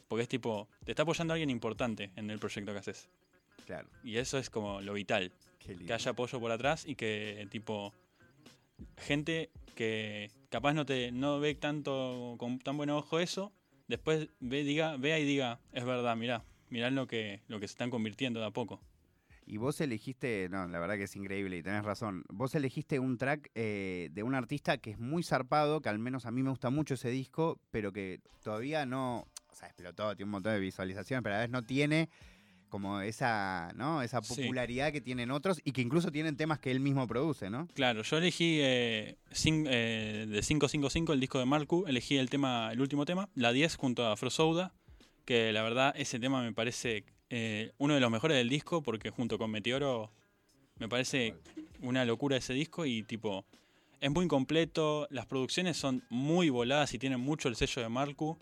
Porque 0.09 0.23
es 0.23 0.29
tipo, 0.29 0.69
te 0.85 0.93
está 0.93 1.05
apoyando 1.05 1.33
alguien 1.33 1.51
importante 1.51 2.11
en 2.17 2.31
el 2.31 2.39
proyecto 2.39 2.73
que 2.73 2.79
haces. 2.79 3.09
Claro, 3.67 3.89
Y 4.03 4.17
eso 4.17 4.39
es 4.39 4.51
como 4.51 4.81
lo 4.81 4.93
vital. 4.93 5.33
Que 5.59 5.93
haya 5.93 6.11
apoyo 6.11 6.41
por 6.41 6.51
atrás 6.51 6.85
y 6.87 6.97
que 6.97 7.47
tipo 7.51 7.95
gente 8.99 9.51
que 9.77 10.31
capaz 10.49 10.75
no 10.75 10.85
te 10.85 11.13
no 11.13 11.41
ve 11.41 11.55
tanto 11.55 12.35
con 12.39 12.59
tan 12.59 12.77
buen 12.77 12.91
ojo 12.91 13.21
eso, 13.21 13.53
después 13.87 14.29
ve 14.41 14.65
diga, 14.65 14.97
vea 14.97 15.19
y 15.19 15.25
diga, 15.25 15.61
es 15.73 15.85
verdad, 15.85 16.17
mirá, 16.17 16.45
mirá 16.69 16.91
lo 16.91 17.07
que 17.07 17.41
lo 17.47 17.61
que 17.61 17.69
se 17.69 17.73
están 17.73 17.91
convirtiendo 17.91 18.41
de 18.41 18.47
a 18.47 18.51
poco. 18.51 18.81
Y 19.45 19.57
vos 19.57 19.81
elegiste, 19.81 20.49
no, 20.51 20.67
la 20.69 20.79
verdad 20.79 20.97
que 20.97 21.05
es 21.05 21.17
increíble 21.17 21.57
y 21.59 21.63
tenés 21.63 21.85
razón. 21.85 22.25
Vos 22.29 22.55
elegiste 22.55 22.99
un 22.99 23.19
track 23.19 23.51
eh, 23.55 24.09
de 24.13 24.23
un 24.23 24.35
artista 24.35 24.79
que 24.79 24.91
es 24.93 24.99
muy 24.99 25.23
zarpado, 25.23 25.81
que 25.81 25.89
al 25.89 25.99
menos 25.99 26.27
a 26.27 26.31
mí 26.31 26.43
me 26.43 26.51
gusta 26.51 26.71
mucho 26.71 26.95
ese 26.95 27.11
disco, 27.11 27.59
pero 27.71 27.93
que 27.93 28.21
todavía 28.43 28.87
no, 28.87 29.27
o 29.51 29.55
sea, 29.55 29.69
explotó, 29.69 30.15
tiene 30.15 30.25
un 30.27 30.31
montón 30.33 30.53
de 30.55 30.61
visualizaciones, 30.61 31.23
pero 31.23 31.35
a 31.35 31.39
la 31.39 31.43
vez 31.45 31.51
no 31.51 31.63
tiene 31.63 32.09
como 32.69 33.01
esa, 33.03 33.71
¿no? 33.75 34.01
Esa 34.01 34.23
Sí. 34.23 34.41
popularidad 34.43 34.93
que 34.93 35.03
tienen 35.03 35.31
otros 35.31 35.61
y 35.63 35.73
que 35.73 35.83
incluso 35.83 36.11
tienen 36.11 36.37
temas 36.39 36.59
que 36.59 36.71
él 36.71 36.81
mismo 36.81 37.07
produce, 37.07 37.51
¿no? 37.51 37.67
Claro, 37.75 38.03
yo 38.03 38.17
elegí 38.17 38.61
eh, 38.63 39.19
cin- 39.33 39.67
eh, 39.69 40.25
de 40.27 40.41
555 40.41 41.13
el 41.13 41.21
disco 41.21 41.39
de 41.39 41.45
Marku, 41.45 41.85
elegí 41.87 42.17
el 42.17 42.31
tema, 42.31 42.71
el 42.73 42.81
último 42.81 43.05
tema, 43.05 43.29
la 43.35 43.53
10 43.53 43.77
junto 43.77 44.07
a 44.07 44.17
Frosouda, 44.17 44.73
que 45.27 45.53
la 45.53 45.63
verdad 45.63 45.93
ese 45.99 46.19
tema 46.19 46.43
me 46.43 46.55
parece 46.55 47.05
eh, 47.35 47.73
uno 47.79 47.95
de 47.95 48.01
los 48.01 48.11
mejores 48.11 48.37
del 48.37 48.51
disco 48.51 48.83
porque 48.83 49.09
junto 49.09 49.39
con 49.39 49.51
Meteoro 49.51 50.13
me 50.79 50.87
parece 50.87 51.35
una 51.81 52.05
locura 52.05 52.37
ese 52.37 52.53
disco 52.53 52.85
y 52.85 53.05
tipo 53.05 53.47
es 54.03 54.11
muy 54.11 54.29
completo, 54.29 55.07
las 55.09 55.25
producciones 55.25 55.79
son 55.79 56.05
muy 56.11 56.51
voladas 56.51 56.93
y 56.93 56.99
tienen 56.99 57.21
mucho 57.21 57.49
el 57.49 57.57
sello 57.57 57.81
de 57.81 57.89
Marku 57.89 58.37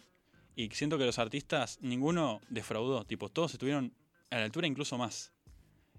y 0.57 0.70
siento 0.70 0.98
que 0.98 1.05
los 1.05 1.20
artistas 1.20 1.79
ninguno 1.81 2.40
defraudó, 2.48 3.05
tipo 3.05 3.29
todos 3.29 3.53
estuvieron 3.53 3.94
a 4.29 4.38
la 4.38 4.44
altura 4.46 4.66
incluso 4.66 4.98
más. 4.98 5.33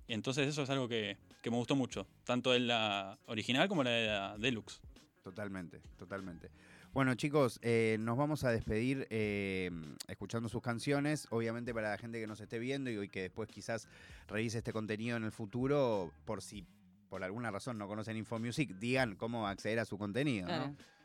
Y 0.05 0.13
entonces 0.13 0.49
eso 0.49 0.63
es 0.63 0.69
algo 0.69 0.89
que, 0.89 1.17
que 1.41 1.49
me 1.49 1.55
gustó 1.55 1.77
mucho, 1.77 2.07
tanto 2.25 2.53
en 2.53 2.67
la 2.67 3.17
original 3.27 3.69
como 3.69 3.85
la 3.85 3.91
de 3.91 4.07
la 4.07 4.37
deluxe. 4.37 4.81
Totalmente, 5.23 5.79
totalmente. 5.97 6.49
Bueno, 6.93 7.15
chicos, 7.15 7.57
eh, 7.61 7.95
nos 8.01 8.17
vamos 8.17 8.43
a 8.43 8.51
despedir 8.51 9.07
eh, 9.09 9.71
escuchando 10.09 10.49
sus 10.49 10.61
canciones. 10.61 11.25
Obviamente, 11.29 11.73
para 11.73 11.89
la 11.91 11.97
gente 11.97 12.19
que 12.19 12.27
nos 12.27 12.41
esté 12.41 12.59
viendo 12.59 12.89
y 12.89 13.07
que 13.07 13.21
después 13.23 13.47
quizás 13.47 13.87
revise 14.27 14.57
este 14.57 14.73
contenido 14.73 15.15
en 15.15 15.23
el 15.23 15.31
futuro, 15.31 16.11
por 16.25 16.41
si 16.41 16.65
por 17.07 17.23
alguna 17.23 17.49
razón 17.49 17.77
no 17.77 17.87
conocen 17.87 18.17
Infomusic, 18.17 18.71
digan 18.77 19.15
cómo 19.15 19.47
acceder 19.47 19.79
a 19.79 19.85
su 19.85 19.97
contenido. 19.97 20.47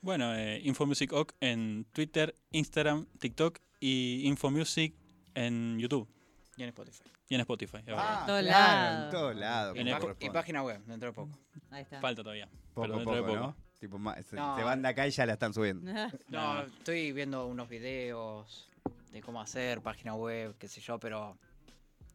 Bueno, 0.02 0.34
eh, 0.34 0.60
Infomusic 0.64 1.12
Oc 1.12 1.34
en 1.40 1.84
Twitter, 1.92 2.36
Instagram, 2.50 3.06
TikTok 3.18 3.58
y 3.80 4.22
Infomusic 4.26 4.94
en 5.34 5.78
YouTube 5.78 6.08
Y 6.56 6.62
en 6.62 6.68
Spotify. 6.70 7.02
y 7.28 7.34
en 7.34 7.40
Spotify. 7.42 7.78
Ah, 7.88 8.24
Todos 8.26 8.42
claro, 8.42 8.44
lados. 8.44 9.04
en 9.04 9.10
todos 9.10 9.36
lados. 9.36 9.76
Y, 10.20 10.26
y 10.26 10.30
página 10.30 10.62
web, 10.62 10.80
dentro 10.86 11.08
de 11.08 11.12
poco. 11.12 11.38
Ahí 11.70 11.82
está. 11.82 12.00
Falta 12.00 12.22
todavía. 12.22 12.48
Poco 12.74 12.82
pero 12.82 12.94
a 12.94 12.96
dentro 12.98 13.14
de 13.14 13.20
poco, 13.22 13.34
poco. 13.34 13.46
¿no? 13.48 13.65
Tipo, 13.78 13.98
se, 14.28 14.36
No. 14.36 14.56
se 14.56 14.62
van 14.64 14.82
de 14.82 14.88
acá 14.88 15.06
y 15.06 15.10
ya 15.10 15.26
la 15.26 15.34
están 15.34 15.52
subiendo. 15.52 15.92
No, 15.92 16.10
No. 16.28 16.62
estoy 16.62 17.12
viendo 17.12 17.46
unos 17.46 17.68
videos 17.68 18.68
de 19.12 19.20
cómo 19.20 19.40
hacer, 19.40 19.80
página 19.82 20.14
web, 20.14 20.54
qué 20.58 20.66
sé 20.68 20.80
yo, 20.80 20.98
pero 20.98 21.36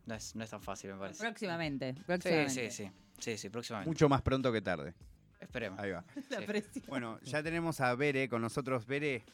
no 0.06 0.16
es, 0.16 0.36
no 0.36 0.44
es 0.44 0.50
tan 0.50 0.62
fácil, 0.62 0.92
me 0.94 0.98
parece. 1.00 1.20
próximamente. 1.24 1.94
Sí, 1.94 2.02
Próximamente. 2.06 2.72
sí, 2.72 2.86
sí. 2.86 2.92
Sí, 3.20 3.38
sí, 3.38 3.50
próximamente. 3.50 3.90
Mucho 3.90 4.10
más 4.10 4.22
pronto 4.24 4.52
que 4.52 4.62
tarde. 4.62 4.96
Esperemos. 5.40 5.80
Ahí 5.80 5.92
va. 5.92 6.04
La 6.30 6.40
Sí. 6.40 6.46
presión. 6.46 6.86
Bueno, 6.88 7.20
ya 7.24 7.44
tenemos 7.44 7.80
a 7.80 7.94
Bere 7.96 8.28
con 8.28 8.42
nosotros. 8.42 8.86
Bere, 8.88 9.20
te 9.20 9.26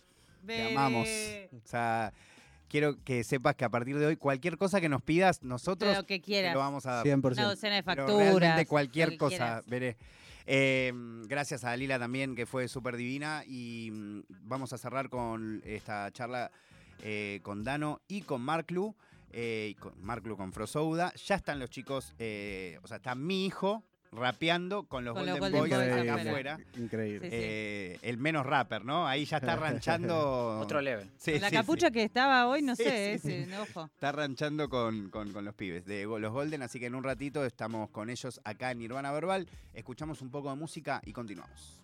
Bere. 0.43 0.71
amamos. 0.71 1.07
O 1.53 1.67
sea, 1.67 2.11
quiero 2.67 3.01
que 3.05 3.23
sepas 3.23 3.55
que 3.55 3.63
a 3.63 3.69
partir 3.69 3.97
de 3.97 4.05
hoy, 4.05 4.17
cualquier 4.17 4.57
cosa 4.57 4.81
que 4.81 4.89
nos 4.89 5.01
pidas, 5.01 5.41
nosotros 5.43 5.95
Lo 5.95 6.03
que 6.05 6.19
te 6.19 6.21
quieras. 6.21 6.53
lo 6.53 6.59
vamos 6.59 6.85
a 6.85 6.95
dar. 6.95 7.05
100%. 7.05 7.39
Una 7.39 7.49
docena 7.49 7.75
de 7.75 7.83
Pero 7.83 8.05
facturas. 8.07 8.35
realmente 8.35 8.65
cualquier 8.65 9.17
cosa, 9.17 9.37
quieras. 9.37 9.65
veré. 9.67 9.97
Eh, 10.49 10.93
gracias 11.27 11.65
a 11.65 11.75
Lila 11.75 11.99
también, 11.99 12.33
que 12.33 12.45
fue 12.45 12.67
súper 12.69 12.95
divina. 12.95 13.43
Y 13.45 13.89
mm, 13.91 14.21
vamos 14.43 14.73
a 14.73 14.77
cerrar 14.77 15.09
con 15.09 15.61
esta 15.65 16.09
charla 16.11 16.51
eh, 17.03 17.41
con 17.43 17.63
Dano 17.63 18.01
y 18.07 18.21
con 18.21 18.41
Marklu. 18.41 18.95
Eh, 19.31 19.75
Marklu 19.97 20.37
con 20.37 20.53
Frosouda. 20.53 21.13
Ya 21.13 21.35
están 21.35 21.59
los 21.59 21.69
chicos, 21.69 22.15
eh, 22.17 22.79
o 22.81 22.87
sea, 22.87 22.97
está 22.97 23.13
mi 23.13 23.45
hijo 23.45 23.83
rapeando 24.11 24.83
con 24.83 25.03
los 25.05 25.13
Con 25.15 25.25
los 25.25 25.39
Golden, 25.39 25.59
Golden 25.59 25.79
Boys, 25.79 25.89
Boys 25.95 26.09
acá 26.09 26.21
afuera. 26.21 26.53
afuera. 26.53 26.83
Increíble. 26.83 27.29
Eh, 27.31 27.99
el 28.01 28.17
menos 28.17 28.45
rapper, 28.45 28.85
¿no? 28.85 29.07
Ahí 29.07 29.25
ya 29.25 29.37
está 29.37 29.55
ranchando. 29.57 30.59
Otro 30.59 30.81
level. 30.81 31.09
Sí, 31.17 31.33
Con 31.33 31.41
la 31.41 31.49
sí, 31.49 31.55
capucha 31.55 31.87
sí. 31.87 31.93
que 31.93 32.03
estaba 32.03 32.47
hoy, 32.47 32.61
no 32.61 32.75
Sí, 32.75 32.83
sé, 32.83 33.19
sí, 33.21 33.33
ese, 33.33 33.57
ojo. 33.59 33.85
Está 33.85 34.11
ranchando 34.11 34.69
con, 34.69 35.09
con- 35.09 35.31
con 35.33 35.45
los 35.45 35.53
pibes 35.55 35.85
de 35.85 36.03
los 36.05 36.31
Golden, 36.31 36.61
así 36.63 36.79
que 36.79 36.85
en 36.87 36.95
un 36.95 37.03
ratito 37.03 37.45
estamos 37.45 37.89
con 37.89 38.09
ellos 38.09 38.39
acá 38.43 38.71
en 38.71 38.79
Nirvana 38.79 39.11
Verbal. 39.11 39.47
Escuchamos 39.73 40.21
un 40.21 40.31
poco 40.31 40.49
de 40.49 40.55
música 40.55 41.01
y 41.05 41.13
continuamos. 41.13 41.81